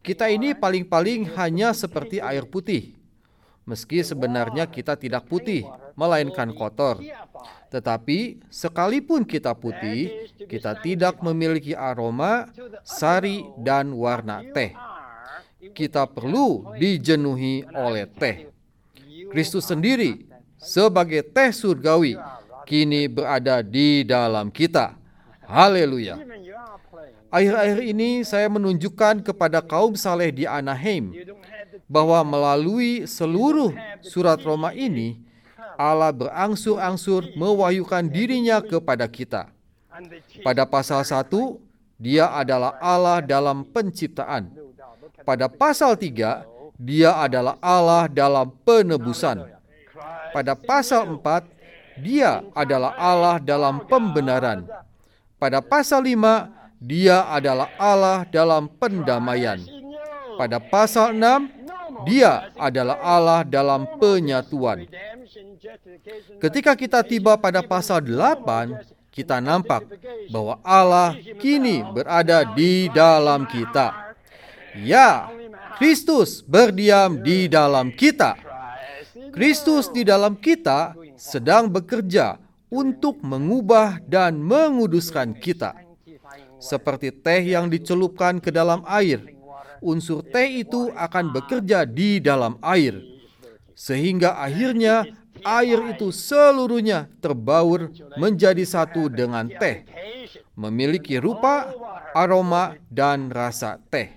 Kita 0.04 0.28
ini 0.28 0.52
paling-paling 0.52 1.32
hanya 1.40 1.72
seperti 1.72 2.20
air 2.20 2.44
putih. 2.44 3.00
Meski 3.64 4.04
sebenarnya 4.04 4.68
kita 4.68 5.00
tidak 5.00 5.24
putih, 5.32 5.64
melainkan 5.96 6.52
kotor. 6.52 7.00
Tetapi 7.72 8.44
sekalipun 8.52 9.24
kita 9.24 9.56
putih, 9.56 10.28
kita 10.52 10.76
tidak 10.84 11.24
memiliki 11.24 11.72
aroma, 11.72 12.52
sari, 12.84 13.48
dan 13.56 13.96
warna 13.96 14.44
teh. 14.52 14.76
Kita 15.72 16.04
perlu 16.12 16.76
dijenuhi 16.76 17.64
oleh 17.72 18.12
teh. 18.12 18.52
Kristus 19.32 19.72
sendiri 19.72 20.33
sebagai 20.64 21.22
teh 21.22 21.52
surgawi 21.52 22.16
kini 22.64 23.12
berada 23.12 23.60
di 23.60 24.08
dalam 24.08 24.48
kita. 24.50 24.96
Haleluya. 25.44 26.18
Akhir-akhir 27.34 27.80
ini 27.84 28.22
saya 28.24 28.48
menunjukkan 28.48 29.26
kepada 29.26 29.60
kaum 29.60 29.98
saleh 29.98 30.30
di 30.32 30.46
Anaheim 30.48 31.12
bahwa 31.90 32.22
melalui 32.24 33.10
seluruh 33.10 33.74
surat 34.06 34.40
Roma 34.42 34.72
ini 34.72 35.20
Allah 35.74 36.14
berangsur-angsur 36.14 37.34
mewahyukan 37.34 38.06
dirinya 38.06 38.62
kepada 38.62 39.10
kita. 39.10 39.50
Pada 40.46 40.66
pasal 40.70 41.02
1, 41.02 41.30
dia 41.98 42.30
adalah 42.30 42.78
Allah 42.78 43.22
dalam 43.22 43.66
penciptaan. 43.66 44.54
Pada 45.26 45.50
pasal 45.50 45.98
3, 45.98 46.46
dia 46.78 47.18
adalah 47.18 47.58
Allah 47.62 48.06
dalam 48.10 48.54
penebusan 48.66 49.53
pada 50.34 50.58
pasal 50.58 51.08
4, 51.22 52.02
dia 52.02 52.42
adalah 52.58 52.98
Allah 52.98 53.38
dalam 53.38 53.86
pembenaran. 53.86 54.66
Pada 55.38 55.62
pasal 55.62 56.02
5, 56.02 56.50
dia 56.82 57.24
adalah 57.30 57.70
Allah 57.78 58.26
dalam 58.28 58.66
pendamaian. 58.68 59.62
Pada 60.36 60.58
pasal 60.58 61.14
6, 61.14 61.64
dia 62.10 62.50
adalah 62.58 62.98
Allah 63.00 63.42
dalam 63.46 63.86
penyatuan. 64.02 64.90
Ketika 66.42 66.74
kita 66.74 67.00
tiba 67.06 67.38
pada 67.38 67.62
pasal 67.62 68.02
8, 68.04 69.14
kita 69.14 69.38
nampak 69.38 69.86
bahwa 70.34 70.58
Allah 70.66 71.14
kini 71.38 71.86
berada 71.94 72.42
di 72.58 72.90
dalam 72.90 73.46
kita. 73.46 74.18
Ya, 74.74 75.30
Kristus 75.78 76.42
berdiam 76.42 77.22
di 77.22 77.46
dalam 77.46 77.94
kita. 77.94 78.53
Kristus 79.34 79.90
di 79.90 80.06
dalam 80.06 80.38
kita 80.38 80.94
sedang 81.18 81.66
bekerja 81.66 82.38
untuk 82.70 83.18
mengubah 83.26 83.98
dan 84.06 84.38
menguduskan 84.38 85.34
kita. 85.34 85.74
Seperti 86.62 87.10
teh 87.10 87.42
yang 87.42 87.66
dicelupkan 87.68 88.38
ke 88.38 88.54
dalam 88.54 88.86
air, 88.86 89.26
unsur 89.82 90.22
teh 90.22 90.62
itu 90.62 90.94
akan 90.94 91.34
bekerja 91.34 91.84
di 91.84 92.22
dalam 92.22 92.62
air, 92.62 93.02
sehingga 93.74 94.38
akhirnya 94.38 95.04
air 95.44 95.82
itu 95.92 96.14
seluruhnya 96.14 97.10
terbaur 97.20 97.90
menjadi 98.16 98.64
satu 98.64 99.10
dengan 99.10 99.50
teh, 99.50 99.84
memiliki 100.54 101.18
rupa, 101.18 101.74
aroma, 102.14 102.78
dan 102.88 103.34
rasa 103.34 103.82
teh. 103.90 104.14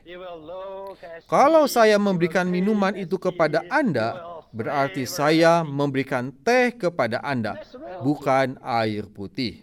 Kalau 1.27 1.67
saya 1.67 1.97
memberikan 1.99 2.47
minuman 2.47 2.95
itu 2.95 3.19
kepada 3.19 3.65
Anda, 3.73 4.36
berarti 4.57 5.05
saya 5.05 5.61
memberikan 5.61 6.33
teh 6.33 6.73
kepada 6.73 7.21
Anda, 7.21 7.61
bukan 8.01 8.57
air 8.65 9.05
putih. 9.13 9.61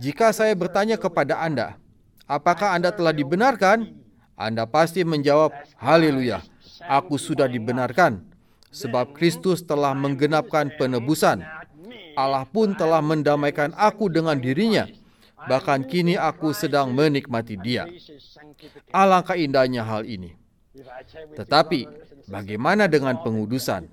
Jika 0.00 0.32
saya 0.32 0.56
bertanya 0.56 0.96
kepada 0.96 1.36
Anda, 1.36 1.76
apakah 2.24 2.72
Anda 2.72 2.88
telah 2.88 3.12
dibenarkan? 3.12 4.00
Anda 4.40 4.64
pasti 4.64 5.04
menjawab, 5.04 5.52
"Haleluya, 5.76 6.40
aku 6.88 7.20
sudah 7.20 7.44
dibenarkan, 7.44 8.24
sebab 8.72 9.12
Kristus 9.12 9.60
telah 9.60 9.92
menggenapkan 9.92 10.72
penebusan. 10.80 11.44
Allah 12.16 12.48
pun 12.48 12.72
telah 12.72 13.04
mendamaikan 13.04 13.76
aku 13.76 14.08
dengan 14.08 14.40
dirinya. 14.40 14.88
Bahkan 15.40 15.84
kini 15.84 16.16
aku 16.16 16.56
sedang 16.56 16.96
menikmati 16.96 17.60
Dia." 17.60 17.84
Alangkah 18.88 19.36
indahnya 19.36 19.84
hal 19.84 20.08
ini. 20.08 20.39
Tetapi, 21.34 21.80
bagaimana 22.30 22.86
dengan 22.86 23.18
pengudusan? 23.18 23.90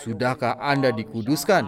Sudahkah 0.00 0.56
Anda 0.56 0.92
dikuduskan? 0.92 1.64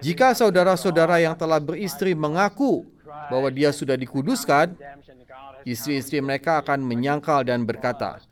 Jika 0.00 0.32
saudara-saudara 0.32 1.18
yang 1.22 1.34
telah 1.34 1.58
beristri 1.58 2.14
mengaku 2.14 2.86
bahwa 3.04 3.50
dia 3.50 3.74
sudah 3.74 3.98
dikuduskan, 3.98 4.78
istri-istri 5.66 6.22
mereka 6.22 6.62
akan 6.62 6.82
menyangkal 6.82 7.42
dan 7.42 7.66
berkata, 7.66 8.22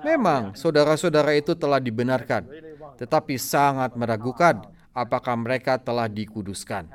Memang 0.00 0.56
saudara-saudara 0.56 1.36
itu 1.36 1.52
telah 1.58 1.82
dibenarkan, 1.82 2.46
tetapi 2.96 3.36
sangat 3.36 3.92
meragukan 3.98 4.62
apakah 4.94 5.34
mereka 5.36 5.76
telah 5.76 6.06
dikuduskan. 6.08 6.88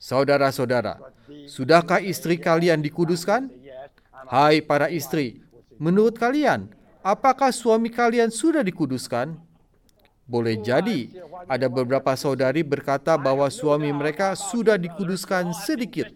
Saudara-saudara, 0.00 0.98
sudahkah 1.46 2.02
istri 2.02 2.40
kalian 2.40 2.82
dikuduskan? 2.82 3.52
Hai 4.24 4.64
para 4.64 4.88
istri, 4.88 5.43
menurut 5.84 6.16
kalian, 6.16 6.72
apakah 7.04 7.52
suami 7.52 7.92
kalian 7.92 8.32
sudah 8.32 8.64
dikuduskan? 8.64 9.36
Boleh 10.24 10.56
jadi 10.56 11.12
ada 11.44 11.68
beberapa 11.68 12.16
saudari 12.16 12.64
berkata 12.64 13.12
bahwa 13.20 13.44
suami 13.52 13.92
mereka 13.92 14.32
sudah 14.32 14.80
dikuduskan 14.80 15.52
sedikit. 15.52 16.08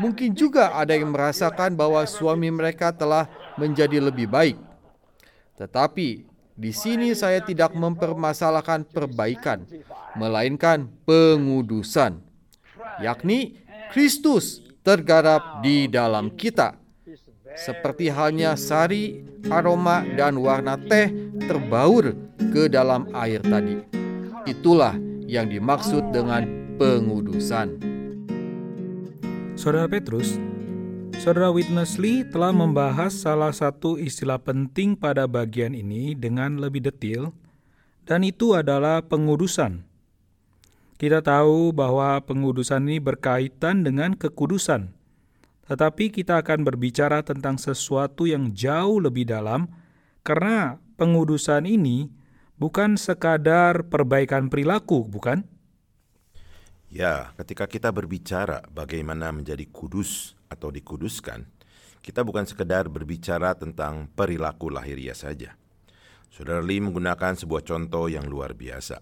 Mungkin 0.00 0.32
juga 0.32 0.72
ada 0.72 0.96
yang 0.96 1.12
merasakan 1.12 1.76
bahwa 1.76 2.00
suami 2.08 2.48
mereka 2.48 2.88
telah 2.88 3.28
menjadi 3.60 4.00
lebih 4.00 4.32
baik. 4.32 4.56
Tetapi 5.60 6.24
di 6.56 6.72
sini 6.72 7.12
saya 7.12 7.44
tidak 7.44 7.76
mempermasalahkan 7.76 8.88
perbaikan, 8.88 9.68
melainkan 10.16 10.88
pengudusan, 11.04 12.16
yakni 13.04 13.60
Kristus 13.92 14.64
tergarap 14.80 15.60
di 15.60 15.84
dalam 15.84 16.32
kita 16.32 16.81
seperti 17.56 18.08
halnya 18.08 18.56
sari, 18.56 19.24
aroma, 19.52 20.04
dan 20.16 20.40
warna 20.40 20.76
teh 20.76 21.12
terbaur 21.44 22.16
ke 22.52 22.68
dalam 22.68 23.08
air 23.16 23.40
tadi. 23.44 23.80
Itulah 24.48 24.96
yang 25.28 25.48
dimaksud 25.48 26.12
dengan 26.12 26.74
pengudusan. 26.76 27.78
Saudara 29.54 29.86
Petrus, 29.86 30.40
Saudara 31.22 31.54
Witness 31.54 32.00
Lee 32.00 32.26
telah 32.26 32.50
membahas 32.50 33.14
salah 33.14 33.54
satu 33.54 33.94
istilah 33.94 34.42
penting 34.42 34.98
pada 34.98 35.30
bagian 35.30 35.76
ini 35.76 36.18
dengan 36.18 36.58
lebih 36.58 36.82
detail, 36.82 37.30
dan 38.08 38.26
itu 38.26 38.58
adalah 38.58 39.04
pengudusan. 39.06 39.86
Kita 40.98 41.22
tahu 41.22 41.70
bahwa 41.70 42.18
pengudusan 42.22 42.86
ini 42.86 42.98
berkaitan 43.02 43.82
dengan 43.82 44.14
kekudusan 44.14 45.01
tetapi 45.66 46.10
kita 46.10 46.42
akan 46.42 46.66
berbicara 46.66 47.22
tentang 47.22 47.58
sesuatu 47.58 48.26
yang 48.26 48.50
jauh 48.50 48.98
lebih 48.98 49.28
dalam, 49.28 49.70
karena 50.22 50.78
pengudusan 50.98 51.66
ini 51.66 52.10
bukan 52.58 52.94
sekadar 52.94 53.86
perbaikan 53.86 54.46
perilaku, 54.46 55.06
bukan? 55.06 55.42
Ya, 56.92 57.32
ketika 57.40 57.64
kita 57.64 57.88
berbicara 57.88 58.62
bagaimana 58.68 59.32
menjadi 59.32 59.64
kudus 59.66 60.36
atau 60.52 60.68
dikuduskan, 60.68 61.48
kita 62.04 62.20
bukan 62.20 62.44
sekedar 62.44 62.90
berbicara 62.92 63.56
tentang 63.56 64.10
perilaku 64.12 64.68
lahiriah 64.68 65.16
saja. 65.16 65.56
Saudara 66.28 66.60
Lee 66.60 66.84
menggunakan 66.84 67.36
sebuah 67.38 67.64
contoh 67.64 68.12
yang 68.12 68.28
luar 68.28 68.52
biasa. 68.52 69.00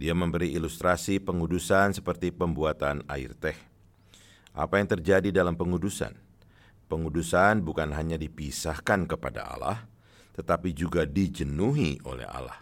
Dia 0.00 0.16
memberi 0.16 0.56
ilustrasi 0.56 1.20
pengudusan 1.20 1.92
seperti 1.92 2.32
pembuatan 2.32 3.04
air 3.04 3.36
teh. 3.36 3.69
Apa 4.50 4.82
yang 4.82 4.90
terjadi 4.90 5.30
dalam 5.30 5.54
pengudusan? 5.54 6.14
Pengudusan 6.90 7.62
bukan 7.62 7.94
hanya 7.94 8.18
dipisahkan 8.18 9.06
kepada 9.06 9.46
Allah, 9.46 9.86
tetapi 10.34 10.74
juga 10.74 11.06
dijenuhi 11.06 12.02
oleh 12.02 12.26
Allah. 12.26 12.58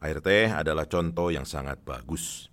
Air 0.00 0.18
teh 0.24 0.48
adalah 0.50 0.88
contoh 0.88 1.28
yang 1.28 1.44
sangat 1.44 1.78
bagus. 1.84 2.48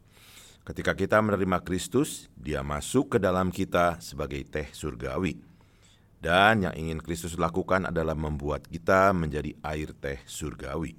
Ketika 0.67 0.93
kita 0.93 1.17
menerima 1.17 1.65
Kristus, 1.65 2.29
Dia 2.37 2.61
masuk 2.61 3.15
ke 3.15 3.17
dalam 3.17 3.49
kita 3.49 3.97
sebagai 4.03 4.43
teh 4.45 4.69
surgawi. 4.69 5.39
Dan 6.19 6.67
yang 6.67 6.75
ingin 6.75 6.99
Kristus 6.99 7.39
lakukan 7.39 7.87
adalah 7.89 8.13
membuat 8.13 8.67
kita 8.67 9.15
menjadi 9.15 9.55
air 9.65 9.95
teh 9.97 10.19
surgawi. 10.27 10.93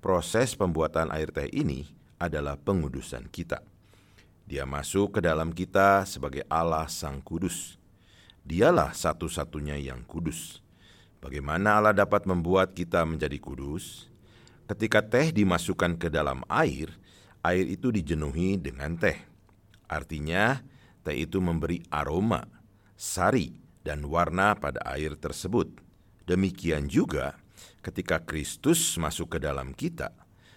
Proses 0.00 0.56
pembuatan 0.56 1.12
air 1.12 1.28
teh 1.30 1.46
ini 1.52 1.86
adalah 2.18 2.56
pengudusan 2.58 3.28
kita. 3.28 3.69
Dia 4.50 4.66
masuk 4.66 5.14
ke 5.14 5.20
dalam 5.22 5.54
kita 5.54 6.02
sebagai 6.02 6.42
Allah 6.50 6.90
Sang 6.90 7.22
Kudus. 7.22 7.78
Dialah 8.42 8.90
satu-satunya 8.90 9.78
yang 9.78 10.02
kudus. 10.02 10.58
Bagaimana 11.22 11.78
Allah 11.78 11.94
dapat 11.94 12.26
membuat 12.26 12.74
kita 12.74 13.06
menjadi 13.06 13.38
kudus? 13.38 14.10
Ketika 14.66 15.06
teh 15.06 15.30
dimasukkan 15.30 15.94
ke 16.02 16.10
dalam 16.10 16.42
air, 16.50 16.90
air 17.46 17.62
itu 17.62 17.94
dijenuhi 17.94 18.58
dengan 18.58 18.98
teh. 18.98 19.22
Artinya, 19.86 20.58
teh 21.06 21.14
itu 21.14 21.38
memberi 21.38 21.86
aroma, 21.86 22.42
sari, 22.98 23.54
dan 23.86 24.02
warna 24.02 24.58
pada 24.58 24.82
air 24.82 25.14
tersebut. 25.14 25.70
Demikian 26.26 26.90
juga 26.90 27.38
ketika 27.86 28.18
Kristus 28.18 28.98
masuk 28.98 29.38
ke 29.38 29.38
dalam 29.38 29.70
kita, 29.70 30.10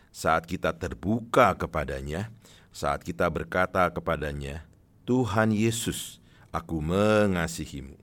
saat 0.10 0.49
kita 0.49 0.73
terbuka 0.73 1.53
kepadanya, 1.53 2.34
saat 2.73 3.05
kita 3.05 3.29
berkata 3.29 3.86
kepadanya, 3.93 4.65
"Tuhan 5.05 5.53
Yesus, 5.53 6.17
aku 6.49 6.81
mengasihimu." 6.81 7.95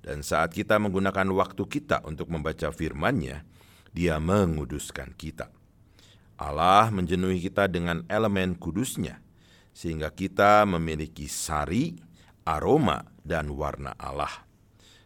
Dan 0.00 0.24
saat 0.24 0.56
kita 0.56 0.80
menggunakan 0.80 1.28
waktu 1.36 1.62
kita 1.68 2.00
untuk 2.08 2.32
membaca 2.32 2.72
firman-Nya, 2.72 3.44
Dia 3.92 4.20
menguduskan 4.20 5.16
kita. 5.16 5.48
Allah 6.36 6.92
menjenuhi 6.92 7.40
kita 7.40 7.64
dengan 7.64 8.04
elemen 8.12 8.52
kudusnya, 8.56 9.24
sehingga 9.72 10.12
kita 10.12 10.68
memiliki 10.68 11.28
sari, 11.32 11.96
aroma, 12.44 13.08
dan 13.24 13.48
warna 13.56 13.96
Allah. 13.96 14.44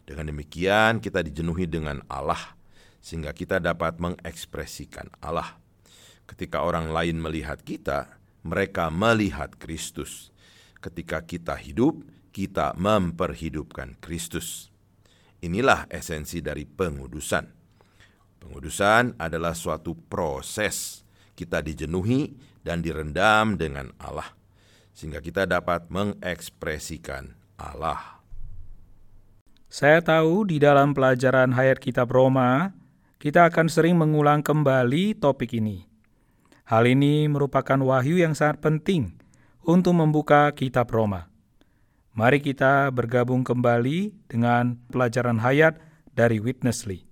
Dengan 0.03 0.27
demikian 0.27 0.99
kita 0.99 1.23
dijenuhi 1.23 1.71
dengan 1.71 2.03
Allah, 2.11 2.59
sehingga 2.99 3.31
kita 3.31 3.63
dapat 3.63 3.95
mengekspresikan 3.97 5.07
Allah. 5.23 5.55
Ketika 6.27 6.61
orang 6.67 6.91
lain 6.91 7.15
melihat 7.15 7.63
kita, 7.63 8.20
mereka 8.41 8.89
melihat 8.89 9.53
Kristus. 9.57 10.33
Ketika 10.81 11.21
kita 11.21 11.53
hidup, 11.57 12.01
kita 12.33 12.73
memperhidupkan 12.79 13.99
Kristus. 14.01 14.73
Inilah 15.41 15.85
esensi 15.89 16.41
dari 16.41 16.65
pengudusan. 16.65 17.45
Pengudusan 18.41 19.17
adalah 19.21 19.53
suatu 19.53 19.93
proses. 19.93 21.05
Kita 21.37 21.61
dijenuhi 21.61 22.33
dan 22.61 22.81
direndam 22.81 23.57
dengan 23.57 23.89
Allah, 23.97 24.29
sehingga 24.93 25.21
kita 25.21 25.49
dapat 25.49 25.89
mengekspresikan 25.89 27.33
Allah. 27.57 28.21
Saya 29.71 30.03
tahu 30.03 30.45
di 30.45 30.61
dalam 30.61 30.91
pelajaran 30.93 31.55
hayat 31.55 31.79
kitab 31.81 32.11
Roma, 32.11 32.75
kita 33.17 33.49
akan 33.49 33.69
sering 33.69 33.95
mengulang 33.97 34.45
kembali 34.45 35.17
topik 35.17 35.57
ini. 35.57 35.90
Hal 36.71 36.87
ini 36.87 37.27
merupakan 37.27 37.75
wahyu 37.83 38.23
yang 38.23 38.31
sangat 38.31 38.63
penting 38.63 39.11
untuk 39.67 39.91
membuka 39.91 40.47
kitab 40.55 40.87
Roma. 40.87 41.27
Mari 42.15 42.39
kita 42.39 42.87
bergabung 42.95 43.43
kembali 43.43 44.15
dengan 44.31 44.79
pelajaran 44.87 45.35
hayat 45.43 45.75
dari 46.15 46.39
Witness 46.39 46.87
Lee. 46.87 47.03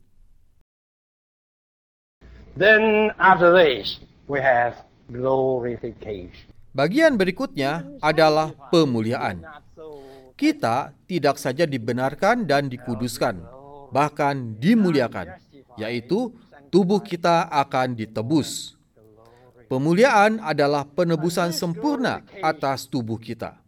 Then 2.55 3.11
after 3.19 3.51
this, 3.51 3.99
we 4.31 4.39
have 4.39 4.79
glorification. 5.11 6.47
Bagian 6.71 7.19
berikutnya 7.19 7.83
adalah 7.99 8.55
pemuliaan. 8.71 9.43
Kita 10.39 10.95
tidak 11.03 11.35
saja 11.35 11.67
dibenarkan 11.67 12.47
dan 12.47 12.71
dikuduskan, 12.71 13.43
bahkan 13.91 14.55
dimuliakan, 14.55 15.35
yaitu 15.75 16.31
tubuh 16.71 17.03
kita 17.03 17.51
akan 17.51 17.99
ditebus. 17.99 18.78
Pemuliaan 19.69 20.41
adalah 20.41 20.81
penebusan 20.81 21.53
sempurna 21.53 22.25
atas 22.41 22.89
tubuh 22.89 23.21
kita. 23.21 23.61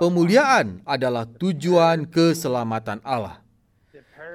Pemuliaan 0.00 0.80
adalah 0.88 1.28
tujuan 1.28 2.08
keselamatan 2.08 3.04
Allah. 3.04 3.44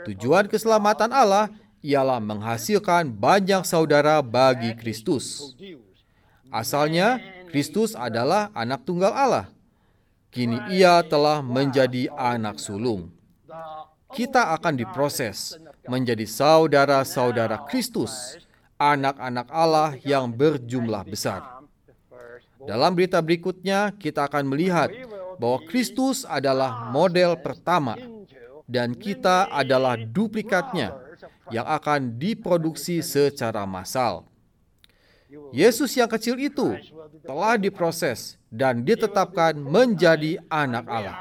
Tujuan 0.05 0.45
keselamatan 0.45 1.09
Allah 1.09 1.49
ialah 1.81 2.21
menghasilkan 2.21 3.09
banyak 3.09 3.65
saudara 3.65 4.21
bagi 4.21 4.77
Kristus. 4.77 5.57
Asalnya, 6.53 7.17
Kristus 7.49 7.97
adalah 7.97 8.53
anak 8.53 8.85
tunggal 8.85 9.09
Allah. 9.09 9.49
Kini 10.29 10.61
ia 10.69 11.01
telah 11.01 11.41
menjadi 11.41 12.13
anak 12.13 12.61
sulung. 12.61 13.09
Kita 14.13 14.53
akan 14.57 14.73
diproses 14.77 15.57
menjadi 15.89 16.25
saudara-saudara 16.25 17.65
Kristus, 17.69 18.37
anak-anak 18.79 19.47
Allah 19.51 19.99
yang 20.07 20.31
berjumlah 20.31 21.03
besar. 21.03 21.59
Dalam 22.63 22.95
berita 22.95 23.19
berikutnya, 23.19 23.91
kita 23.99 24.31
akan 24.31 24.47
melihat 24.47 24.87
bahwa 25.35 25.59
Kristus 25.67 26.23
adalah 26.23 26.87
model 26.91 27.35
pertama 27.39 27.99
dan 28.63 28.95
kita 28.95 29.51
adalah 29.51 29.99
duplikatnya 29.99 30.95
yang 31.51 31.67
akan 31.67 32.15
diproduksi 32.15 33.03
secara 33.03 33.67
massal. 33.67 34.27
Yesus 35.53 35.93
yang 35.93 36.09
kecil 36.09 36.39
itu 36.39 36.73
telah 37.21 37.59
diproses 37.59 38.39
dan 38.49 38.81
ditetapkan 38.81 39.53
menjadi 39.59 40.41
anak 40.49 40.85
Allah. 40.89 41.17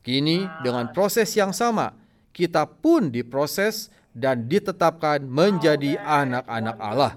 Kini 0.00 0.48
dengan 0.64 0.88
proses 0.92 1.28
yang 1.36 1.52
sama, 1.52 1.92
kita 2.32 2.64
pun 2.64 3.12
diproses 3.12 3.92
dan 4.14 4.46
ditetapkan 4.46 5.22
menjadi 5.22 5.98
anak-anak 6.02 6.76
Allah. 6.80 7.12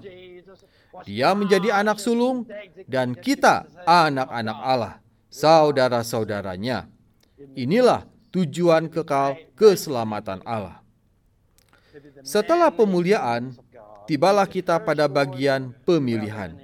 Dia 1.02 1.34
menjadi 1.34 1.74
anak 1.74 1.98
sulung 1.98 2.46
dan 2.86 3.18
kita 3.18 3.66
anak-anak 3.82 4.58
Allah, 4.62 4.94
saudara-saudaranya. 5.26 6.86
Inilah 7.58 8.06
tujuan 8.30 8.86
kekal 8.86 9.34
keselamatan 9.58 10.38
Allah. 10.46 10.78
Setelah 12.22 12.70
pemuliaan, 12.70 13.58
tibalah 14.06 14.46
kita 14.46 14.78
pada 14.78 15.10
bagian 15.10 15.74
pemilihan. 15.82 16.54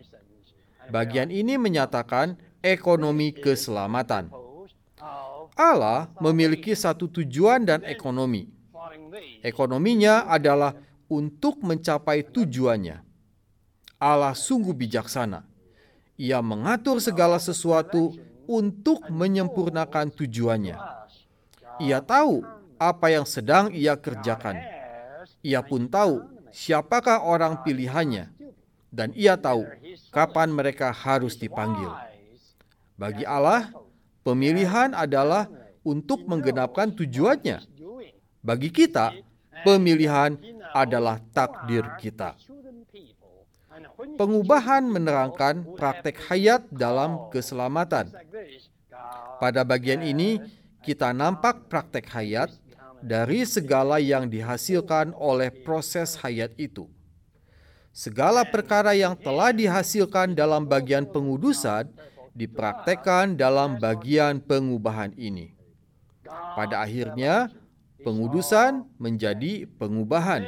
Bagian 0.90 1.30
ini 1.30 1.54
menyatakan 1.54 2.34
ekonomi 2.62 3.30
keselamatan. 3.34 4.30
Allah 5.54 6.08
memiliki 6.18 6.72
satu 6.74 7.06
tujuan 7.10 7.62
dan 7.62 7.84
ekonomi. 7.84 8.50
Ekonominya 9.42 10.26
adalah 10.26 10.76
untuk 11.10 11.60
mencapai 11.60 12.22
tujuannya. 12.26 13.02
Allah 14.00 14.32
sungguh 14.32 14.72
bijaksana. 14.72 15.44
Ia 16.20 16.40
mengatur 16.44 17.00
segala 17.00 17.40
sesuatu 17.40 18.16
untuk 18.44 19.08
menyempurnakan 19.08 20.12
tujuannya. 20.12 20.76
Ia 21.80 21.98
tahu 22.04 22.44
apa 22.76 23.06
yang 23.12 23.24
sedang 23.24 23.72
ia 23.72 23.96
kerjakan. 23.96 24.60
Ia 25.40 25.64
pun 25.64 25.88
tahu 25.88 26.20
siapakah 26.52 27.24
orang 27.24 27.64
pilihannya, 27.64 28.28
dan 28.92 29.12
ia 29.16 29.36
tahu 29.36 29.64
kapan 30.12 30.52
mereka 30.52 30.92
harus 30.92 31.36
dipanggil. 31.40 31.88
Bagi 33.00 33.24
Allah, 33.24 33.72
Pemilihan 34.20 34.92
adalah 34.92 35.48
untuk 35.80 36.28
menggenapkan 36.28 36.92
tujuannya. 36.92 37.64
Bagi 38.40 38.72
kita, 38.72 39.12
pemilihan 39.68 40.36
adalah 40.72 41.20
takdir 41.32 41.84
kita. 42.00 42.36
Pengubahan 44.16 44.84
menerangkan 44.88 45.76
praktek 45.76 46.16
hayat 46.28 46.64
dalam 46.72 47.28
keselamatan. 47.28 48.12
Pada 49.40 49.60
bagian 49.64 50.00
ini, 50.00 50.40
kita 50.80 51.12
nampak 51.12 51.68
praktek 51.68 52.08
hayat 52.12 52.48
dari 53.04 53.44
segala 53.44 54.00
yang 54.00 54.28
dihasilkan 54.28 55.12
oleh 55.16 55.52
proses 55.52 56.16
hayat 56.20 56.52
itu. 56.56 56.88
Segala 57.92 58.44
perkara 58.48 58.96
yang 58.96 59.16
telah 59.16 59.52
dihasilkan 59.52 60.32
dalam 60.32 60.64
bagian 60.64 61.04
pengudusan 61.04 61.92
dipraktekkan 62.32 63.36
dalam 63.36 63.76
bagian 63.76 64.40
pengubahan 64.40 65.12
ini. 65.18 65.52
Pada 66.54 66.86
akhirnya, 66.86 67.50
pengudusan 68.02 68.84
menjadi 68.96 69.68
pengubahan. 69.78 70.44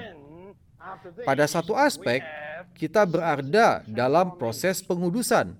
Pada 1.23 1.45
satu 1.47 1.79
aspek, 1.79 2.25
kita 2.75 3.07
berada 3.07 3.87
dalam 3.87 4.35
proses 4.35 4.83
pengudusan, 4.83 5.55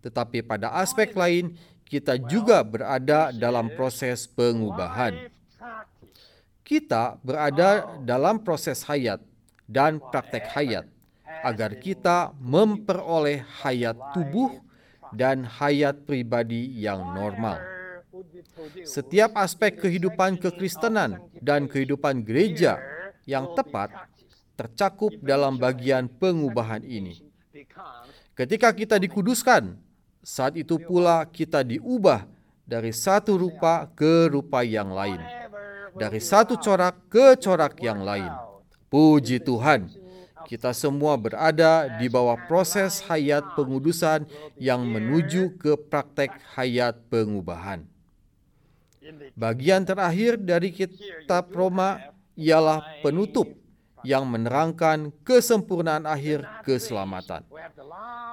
tetapi 0.00 0.40
pada 0.44 0.72
aspek 0.80 1.12
lain, 1.12 1.56
kita 1.84 2.16
juga 2.16 2.64
berada 2.64 3.28
dalam 3.32 3.68
proses 3.72 4.24
pengubahan. 4.24 5.28
Kita 6.64 7.20
berada 7.20 8.00
dalam 8.00 8.40
proses 8.40 8.80
hayat 8.88 9.20
dan 9.68 10.00
praktek 10.00 10.48
hayat 10.56 10.88
agar 11.44 11.76
kita 11.76 12.32
memperoleh 12.40 13.44
hayat 13.60 13.96
tubuh 14.16 14.64
dan 15.12 15.44
hayat 15.44 16.08
pribadi 16.08 16.72
yang 16.80 17.04
normal. 17.12 17.73
Setiap 18.84 19.34
aspek 19.34 19.74
kehidupan 19.74 20.38
kekristenan 20.38 21.18
dan 21.42 21.66
kehidupan 21.66 22.22
gereja 22.22 22.78
yang 23.26 23.54
tepat 23.58 23.90
tercakup 24.54 25.10
dalam 25.18 25.58
bagian 25.58 26.06
pengubahan 26.06 26.82
ini. 26.86 27.18
Ketika 28.38 28.70
kita 28.70 28.98
dikuduskan, 29.02 29.74
saat 30.22 30.54
itu 30.54 30.78
pula 30.78 31.26
kita 31.26 31.66
diubah 31.66 32.26
dari 32.62 32.94
satu 32.94 33.34
rupa 33.34 33.90
ke 33.92 34.30
rupa 34.30 34.62
yang 34.62 34.94
lain, 34.94 35.18
dari 35.94 36.22
satu 36.22 36.54
corak 36.58 37.10
ke 37.10 37.34
corak 37.38 37.78
yang 37.82 38.02
lain. 38.02 38.30
Puji 38.90 39.42
Tuhan! 39.42 40.04
kita 40.44 40.76
semua 40.76 41.16
berada 41.16 41.88
di 41.96 42.06
bawah 42.06 42.36
proses 42.36 43.00
hayat 43.08 43.56
pengudusan 43.56 44.28
yang 44.60 44.84
menuju 44.84 45.56
ke 45.56 45.72
praktek 45.88 46.36
hayat 46.52 47.00
pengubahan. 47.08 47.93
Bagian 49.36 49.84
terakhir 49.84 50.40
dari 50.40 50.72
kitab 50.72 51.52
Roma 51.52 52.00
ialah 52.34 52.80
penutup 53.04 53.52
yang 54.04 54.28
menerangkan 54.28 55.12
kesempurnaan 55.24 56.04
akhir 56.04 56.44
keselamatan. 56.64 57.44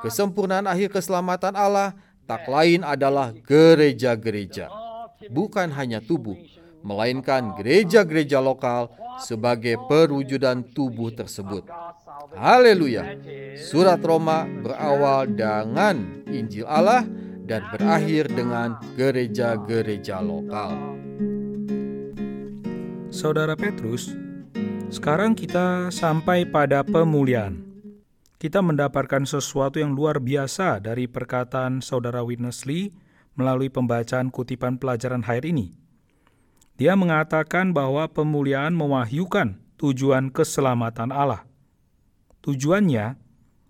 Kesempurnaan 0.04 0.68
akhir 0.68 0.92
keselamatan 0.92 1.56
Allah 1.56 1.96
tak 2.28 2.48
lain 2.48 2.84
adalah 2.84 3.32
gereja-gereja, 3.36 4.72
bukan 5.32 5.72
hanya 5.76 6.00
tubuh, 6.00 6.36
melainkan 6.84 7.56
gereja-gereja 7.60 8.40
lokal 8.40 8.92
sebagai 9.20 9.76
perwujudan 9.88 10.64
tubuh 10.64 11.12
tersebut. 11.12 11.68
Haleluya. 12.36 13.20
Surat 13.60 14.00
Roma 14.00 14.48
berawal 14.48 15.28
dengan 15.28 16.24
Injil 16.32 16.64
Allah 16.68 17.04
dan 17.46 17.66
berakhir 17.74 18.30
dengan 18.32 18.78
gereja-gereja 18.98 20.22
lokal. 20.22 20.74
Saudara 23.12 23.54
Petrus, 23.60 24.14
sekarang 24.92 25.36
kita 25.36 25.92
sampai 25.92 26.48
pada 26.48 26.84
pemulihan. 26.84 27.60
Kita 28.42 28.60
mendapatkan 28.60 29.24
sesuatu 29.24 29.78
yang 29.78 29.94
luar 29.94 30.18
biasa 30.18 30.82
dari 30.82 31.06
perkataan 31.06 31.86
Saudara 31.86 32.26
Witness 32.26 32.66
Lee 32.66 32.90
melalui 33.38 33.70
pembacaan 33.70 34.34
kutipan 34.34 34.82
pelajaran 34.82 35.24
hari 35.24 35.54
ini. 35.54 35.68
Dia 36.82 36.98
mengatakan 36.98 37.72
bahwa 37.72 38.10
pemulihan 38.10 38.74
mewahyukan 38.74 39.62
tujuan 39.78 40.34
keselamatan 40.34 41.14
Allah. 41.14 41.46
Tujuannya 42.42 43.22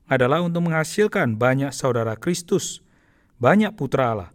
adalah 0.07 0.39
untuk 0.43 0.71
menghasilkan 0.71 1.36
banyak 1.36 1.75
saudara 1.75 2.15
Kristus, 2.15 2.79
banyak 3.41 3.73
putra 3.73 4.13
Allah. 4.13 4.32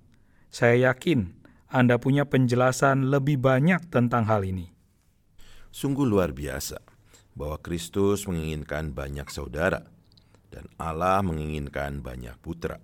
Saya 0.50 0.90
yakin 0.90 1.30
Anda 1.70 2.02
punya 2.02 2.26
penjelasan 2.26 3.06
lebih 3.06 3.38
banyak 3.38 3.86
tentang 3.86 4.26
hal 4.26 4.42
ini. 4.42 4.74
Sungguh 5.70 6.02
luar 6.02 6.34
biasa 6.34 6.82
bahwa 7.38 7.62
Kristus 7.62 8.26
menginginkan 8.26 8.90
banyak 8.90 9.30
saudara 9.30 9.86
dan 10.50 10.66
Allah 10.74 11.22
menginginkan 11.22 12.02
banyak 12.02 12.34
putra. 12.42 12.82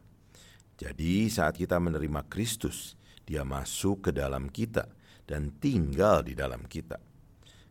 Jadi 0.78 1.26
saat 1.26 1.58
kita 1.58 1.82
menerima 1.82 2.22
Kristus, 2.30 2.94
dia 3.26 3.42
masuk 3.42 4.06
ke 4.06 4.10
dalam 4.14 4.46
kita 4.46 4.86
dan 5.26 5.50
tinggal 5.58 6.22
di 6.22 6.38
dalam 6.38 6.62
kita. 6.70 7.02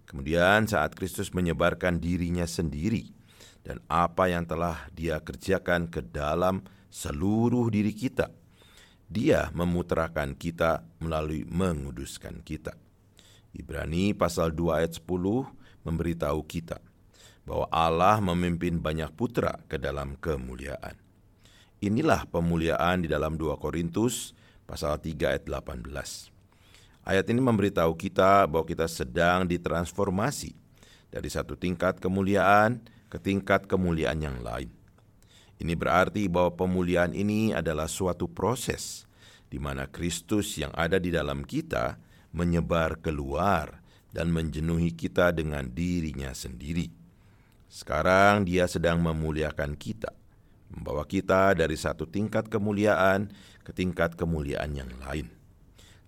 Kemudian 0.04 0.68
saat 0.68 0.92
Kristus 0.92 1.32
menyebarkan 1.32 2.04
dirinya 2.04 2.44
sendiri, 2.44 3.08
dan 3.62 3.80
apa 3.88 4.28
yang 4.28 4.44
telah 4.44 4.90
Dia 4.92 5.22
kerjakan 5.22 5.88
ke 5.88 6.02
dalam 6.02 6.66
seluruh 6.92 7.72
diri 7.72 7.96
kita. 7.96 8.41
Dia 9.12 9.52
memutrakan 9.52 10.40
kita 10.40 10.88
melalui 11.04 11.44
menguduskan 11.44 12.40
kita. 12.48 12.80
Ibrani 13.52 14.16
pasal 14.16 14.56
2 14.56 14.80
ayat 14.80 14.96
10 14.96 15.04
memberitahu 15.84 16.40
kita 16.48 16.80
bahwa 17.44 17.68
Allah 17.68 18.24
memimpin 18.24 18.80
banyak 18.80 19.12
putra 19.12 19.60
ke 19.68 19.76
dalam 19.76 20.16
kemuliaan. 20.16 20.96
Inilah 21.84 22.24
pemuliaan 22.24 23.04
di 23.04 23.12
dalam 23.12 23.36
2 23.36 23.52
Korintus 23.60 24.32
pasal 24.64 24.96
3 24.96 25.36
ayat 25.36 25.44
18. 25.44 25.92
Ayat 27.04 27.26
ini 27.28 27.42
memberitahu 27.44 27.92
kita 28.00 28.48
bahwa 28.48 28.64
kita 28.64 28.88
sedang 28.88 29.44
ditransformasi 29.44 30.56
dari 31.12 31.28
satu 31.28 31.60
tingkat 31.60 32.00
kemuliaan 32.00 32.80
ke 33.12 33.20
tingkat 33.20 33.68
kemuliaan 33.68 34.24
yang 34.24 34.40
lain. 34.40 34.72
Ini 35.62 35.78
berarti 35.78 36.26
bahwa 36.26 36.58
pemulihan 36.58 37.14
ini 37.14 37.54
adalah 37.54 37.86
suatu 37.86 38.26
proses 38.26 39.06
di 39.46 39.62
mana 39.62 39.86
Kristus 39.86 40.58
yang 40.58 40.74
ada 40.74 40.98
di 40.98 41.14
dalam 41.14 41.46
kita 41.46 42.02
menyebar 42.34 42.98
keluar 42.98 43.84
dan 44.10 44.34
menjenuhi 44.34 44.90
kita 44.98 45.30
dengan 45.30 45.70
dirinya 45.70 46.34
sendiri. 46.34 46.90
Sekarang 47.70 48.42
Dia 48.42 48.66
sedang 48.66 49.00
memuliakan 49.06 49.78
kita, 49.78 50.10
membawa 50.74 51.06
kita 51.06 51.54
dari 51.54 51.78
satu 51.78 52.10
tingkat 52.10 52.50
kemuliaan 52.50 53.30
ke 53.62 53.70
tingkat 53.70 54.18
kemuliaan 54.18 54.74
yang 54.74 54.90
lain. 55.06 55.30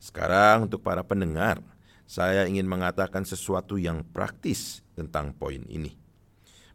Sekarang, 0.01 0.67
untuk 0.67 0.83
para 0.83 1.05
pendengar, 1.05 1.63
saya 2.03 2.43
ingin 2.43 2.67
mengatakan 2.67 3.23
sesuatu 3.23 3.79
yang 3.79 4.03
praktis 4.03 4.83
tentang 4.97 5.31
poin 5.31 5.63
ini. 5.71 6.02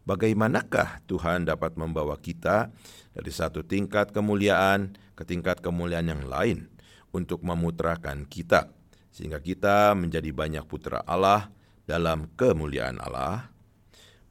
Bagaimanakah 0.08 1.04
Tuhan 1.04 1.44
dapat 1.44 1.76
membawa 1.76 2.16
kita 2.16 2.72
dari 3.12 3.28
satu 3.28 3.60
tingkat 3.60 4.08
kemuliaan 4.08 4.96
ke 5.12 5.28
tingkat 5.28 5.60
kemuliaan 5.60 6.08
yang 6.08 6.24
lain 6.24 6.72
untuk 7.12 7.44
memutrakan 7.44 8.24
kita, 8.24 8.72
sehingga 9.12 9.36
kita 9.36 9.92
menjadi 9.92 10.32
banyak 10.32 10.64
putra 10.64 11.04
Allah 11.04 11.52
dalam 11.84 12.24
kemuliaan 12.40 12.96
Allah? 13.04 13.52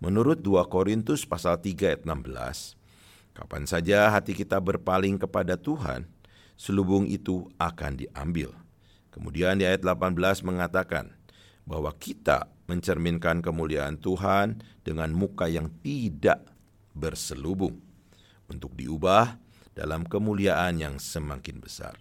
Menurut 0.02 0.42
2 0.42 0.66
Korintus 0.66 1.30
pasal 1.30 1.62
3 1.62 1.94
ayat 1.94 2.02
16, 2.10 3.38
kapan 3.38 3.70
saja 3.70 4.10
hati 4.10 4.34
kita 4.34 4.58
berpaling 4.58 5.22
kepada 5.22 5.62
Tuhan, 5.62 6.10
selubung 6.58 7.06
itu 7.06 7.54
akan 7.62 8.02
diambil. 8.02 8.50
Kemudian 9.14 9.62
di 9.62 9.70
ayat 9.70 9.86
18 9.86 10.42
mengatakan 10.42 11.14
bahwa 11.70 11.94
kita 11.94 12.50
mencerminkan 12.68 13.40
kemuliaan 13.40 13.98
Tuhan 14.00 14.62
dengan 14.84 15.12
muka 15.16 15.48
yang 15.48 15.72
tidak 15.84 16.44
berselubung 16.92 17.80
untuk 18.52 18.76
diubah 18.76 19.40
dalam 19.76 20.04
kemuliaan 20.04 20.80
yang 20.80 20.96
semakin 21.00 21.64
besar. 21.64 21.96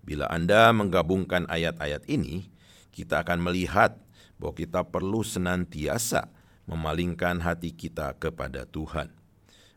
Bila 0.00 0.28
Anda 0.32 0.72
menggabungkan 0.72 1.48
ayat-ayat 1.48 2.08
ini, 2.08 2.48
kita 2.92 3.24
akan 3.24 3.40
melihat 3.40 3.96
bahwa 4.40 4.56
kita 4.56 4.80
perlu 4.84 5.20
senantiasa 5.20 6.28
memalingkan 6.64 7.40
hati 7.44 7.72
kita 7.72 8.16
kepada 8.16 8.64
Tuhan. 8.64 9.12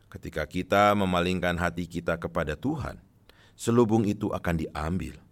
Ketika 0.08 0.46
kita 0.46 0.94
memalingkan 0.94 1.58
hati 1.58 1.90
kita 1.90 2.16
kepada 2.16 2.56
Tuhan, 2.56 3.02
selubung 3.58 4.06
itu 4.08 4.30
akan 4.32 4.56
diambil 4.62 5.24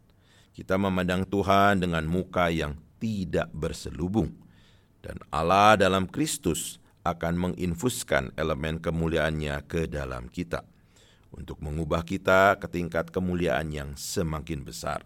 kita 0.52 0.76
memandang 0.76 1.24
Tuhan 1.24 1.80
dengan 1.80 2.04
muka 2.04 2.52
yang 2.52 2.76
tidak 3.02 3.50
berselubung, 3.50 4.38
dan 5.02 5.18
Allah 5.34 5.74
dalam 5.76 6.06
Kristus 6.06 6.78
akan 7.02 7.50
menginfuskan 7.50 8.38
elemen 8.38 8.78
kemuliaannya 8.78 9.58
ke 9.66 9.90
dalam 9.90 10.30
kita 10.30 10.62
untuk 11.34 11.58
mengubah 11.66 12.06
kita 12.06 12.62
ke 12.62 12.70
tingkat 12.70 13.10
kemuliaan 13.10 13.74
yang 13.74 13.98
semakin 13.98 14.62
besar. 14.62 15.02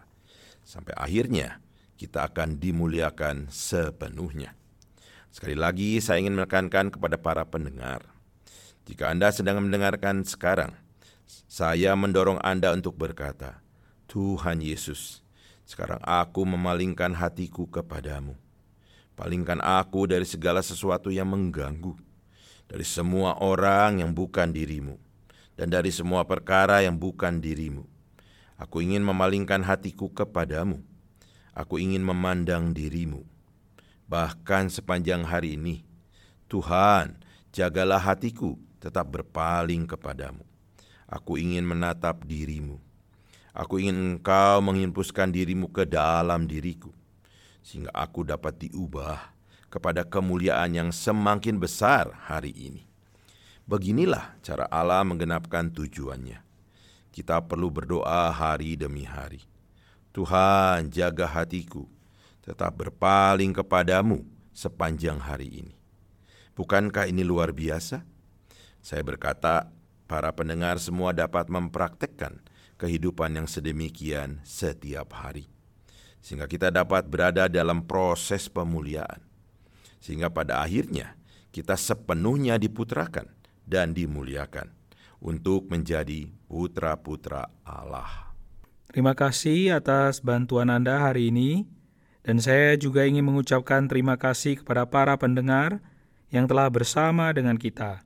Sampai 0.67 0.91
akhirnya 0.99 1.63
kita 1.95 2.27
akan 2.27 2.59
dimuliakan 2.59 3.47
sepenuhnya. 3.47 4.57
Sekali 5.31 5.55
lagi 5.55 5.99
saya 6.03 6.19
ingin 6.19 6.35
menekankan 6.35 6.91
kepada 6.91 7.15
para 7.15 7.47
pendengar. 7.47 8.03
Jika 8.85 9.09
Anda 9.09 9.33
sedang 9.33 9.63
mendengarkan 9.63 10.21
sekarang, 10.27 10.75
saya 11.49 11.97
mendorong 11.97 12.37
Anda 12.45 12.69
untuk 12.75 12.97
berkata, 12.97 13.61
Tuhan 14.05 14.61
Yesus, 14.61 15.24
sekarang 15.65 15.97
aku 16.05 16.45
memalingkan 16.45 17.17
hatiku 17.17 17.65
kepadamu. 17.65 18.37
Palingkan 19.17 19.57
aku 19.65 20.05
dari 20.05 20.23
segala 20.23 20.61
sesuatu 20.61 21.09
yang 21.09 21.25
mengganggu, 21.33 21.97
dari 22.69 22.85
semua 22.85 23.41
orang 23.41 24.05
yang 24.05 24.13
bukan 24.13 24.53
dirimu, 24.53 25.01
dan 25.57 25.73
dari 25.73 25.89
semua 25.89 26.21
perkara 26.29 26.85
yang 26.85 26.93
bukan 26.93 27.41
dirimu. 27.41 27.81
Aku 28.61 28.85
ingin 28.85 29.01
memalingkan 29.01 29.65
hatiku 29.65 30.13
kepadamu. 30.13 30.85
Aku 31.57 31.81
ingin 31.81 32.05
memandang 32.05 32.69
dirimu. 32.75 33.25
Bahkan 34.05 34.69
sepanjang 34.69 35.25
hari 35.25 35.57
ini, 35.57 35.81
Tuhan, 36.45 37.17
jagalah 37.49 37.99
hatiku 37.99 38.59
tetap 38.77 39.09
berpaling 39.09 39.89
kepadamu. 39.89 40.45
Aku 41.09 41.41
ingin 41.41 41.65
menatap 41.65 42.21
dirimu 42.27 42.77
Aku 43.55 43.79
ingin 43.79 44.19
engkau 44.19 44.59
menghempuskan 44.59 45.31
dirimu 45.31 45.71
ke 45.71 45.87
dalam 45.87 46.43
diriku, 46.43 46.91
sehingga 47.63 47.87
aku 47.95 48.27
dapat 48.27 48.67
diubah 48.67 49.31
kepada 49.71 50.03
kemuliaan 50.03 50.75
yang 50.75 50.89
semakin 50.91 51.55
besar 51.55 52.11
hari 52.27 52.51
ini. 52.51 52.83
Beginilah 53.63 54.35
cara 54.43 54.67
Allah 54.67 55.07
menggenapkan 55.07 55.71
tujuannya. 55.71 56.43
Kita 57.15 57.39
perlu 57.47 57.71
berdoa 57.71 58.27
hari 58.27 58.75
demi 58.75 59.07
hari. 59.07 59.39
Tuhan, 60.11 60.91
jaga 60.91 61.23
hatiku, 61.23 61.87
tetap 62.43 62.75
berpaling 62.75 63.55
kepadamu 63.55 64.27
sepanjang 64.51 65.15
hari 65.15 65.63
ini. 65.63 65.75
Bukankah 66.59 67.07
ini 67.07 67.23
luar 67.23 67.55
biasa? 67.55 68.03
Saya 68.83 68.99
berkata, 68.99 69.71
para 70.11 70.27
pendengar 70.35 70.75
semua 70.75 71.15
dapat 71.15 71.47
mempraktekkan 71.47 72.43
kehidupan 72.75 73.39
yang 73.39 73.47
sedemikian 73.47 74.43
setiap 74.43 75.15
hari. 75.15 75.47
Sehingga 76.19 76.49
kita 76.49 76.73
dapat 76.73 77.05
berada 77.07 77.45
dalam 77.45 77.85
proses 77.85 78.49
pemuliaan. 78.49 79.21
Sehingga 80.01 80.29
pada 80.33 80.61
akhirnya 80.61 81.15
kita 81.53 81.77
sepenuhnya 81.79 82.59
diputrakan 82.59 83.31
dan 83.63 83.95
dimuliakan 83.95 84.73
untuk 85.21 85.71
menjadi 85.71 86.29
putra-putra 86.49 87.47
Allah. 87.63 88.33
Terima 88.91 89.17
kasih 89.17 89.75
atas 89.77 90.21
bantuan 90.23 90.71
Anda 90.71 91.09
hari 91.09 91.29
ini. 91.29 91.67
Dan 92.25 92.41
saya 92.41 92.73
juga 92.73 93.05
ingin 93.05 93.21
mengucapkan 93.21 93.85
terima 93.85 94.17
kasih 94.17 94.57
kepada 94.57 94.89
para 94.89 95.13
pendengar 95.13 95.77
yang 96.33 96.49
telah 96.49 96.73
bersama 96.73 97.29
dengan 97.29 97.53
kita. 97.53 98.01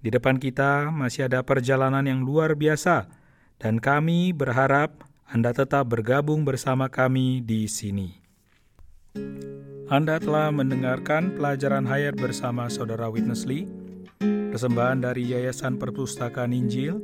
Di 0.00 0.08
depan 0.08 0.40
kita 0.40 0.88
masih 0.88 1.28
ada 1.28 1.44
perjalanan 1.44 2.00
yang 2.08 2.24
luar 2.24 2.56
biasa 2.56 3.19
dan 3.60 3.76
kami 3.76 4.32
berharap 4.32 5.04
Anda 5.28 5.52
tetap 5.52 5.92
bergabung 5.92 6.42
bersama 6.42 6.88
kami 6.88 7.44
di 7.44 7.68
sini. 7.68 8.18
Anda 9.86 10.18
telah 10.18 10.48
mendengarkan 10.50 11.36
pelajaran 11.36 11.84
hayat 11.84 12.16
bersama 12.16 12.66
Saudara 12.72 13.12
Witness 13.12 13.44
Lee, 13.44 13.68
persembahan 14.50 15.04
dari 15.04 15.28
Yayasan 15.30 15.76
Perpustakaan 15.76 16.56
Injil. 16.56 16.98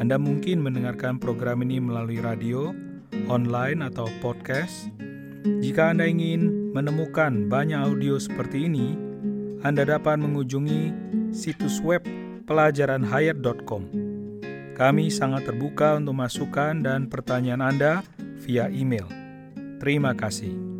Anda 0.00 0.16
mungkin 0.16 0.64
mendengarkan 0.64 1.20
program 1.20 1.60
ini 1.60 1.78
melalui 1.78 2.24
radio, 2.24 2.72
online, 3.28 3.84
atau 3.84 4.08
podcast. 4.24 4.88
Jika 5.44 5.92
Anda 5.94 6.08
ingin 6.08 6.72
menemukan 6.72 7.46
banyak 7.46 7.78
audio 7.78 8.16
seperti 8.18 8.66
ini, 8.66 8.96
Anda 9.62 9.86
dapat 9.86 10.18
mengunjungi 10.18 10.94
situs 11.34 11.82
web 11.82 12.02
pelajaranhayat.com 12.46 14.05
kami 14.76 15.08
sangat 15.08 15.48
terbuka 15.48 15.96
untuk 15.96 16.12
masukan 16.20 16.84
dan 16.84 17.08
pertanyaan 17.08 17.64
Anda 17.64 18.04
via 18.44 18.68
email. 18.68 19.08
Terima 19.80 20.12
kasih. 20.12 20.75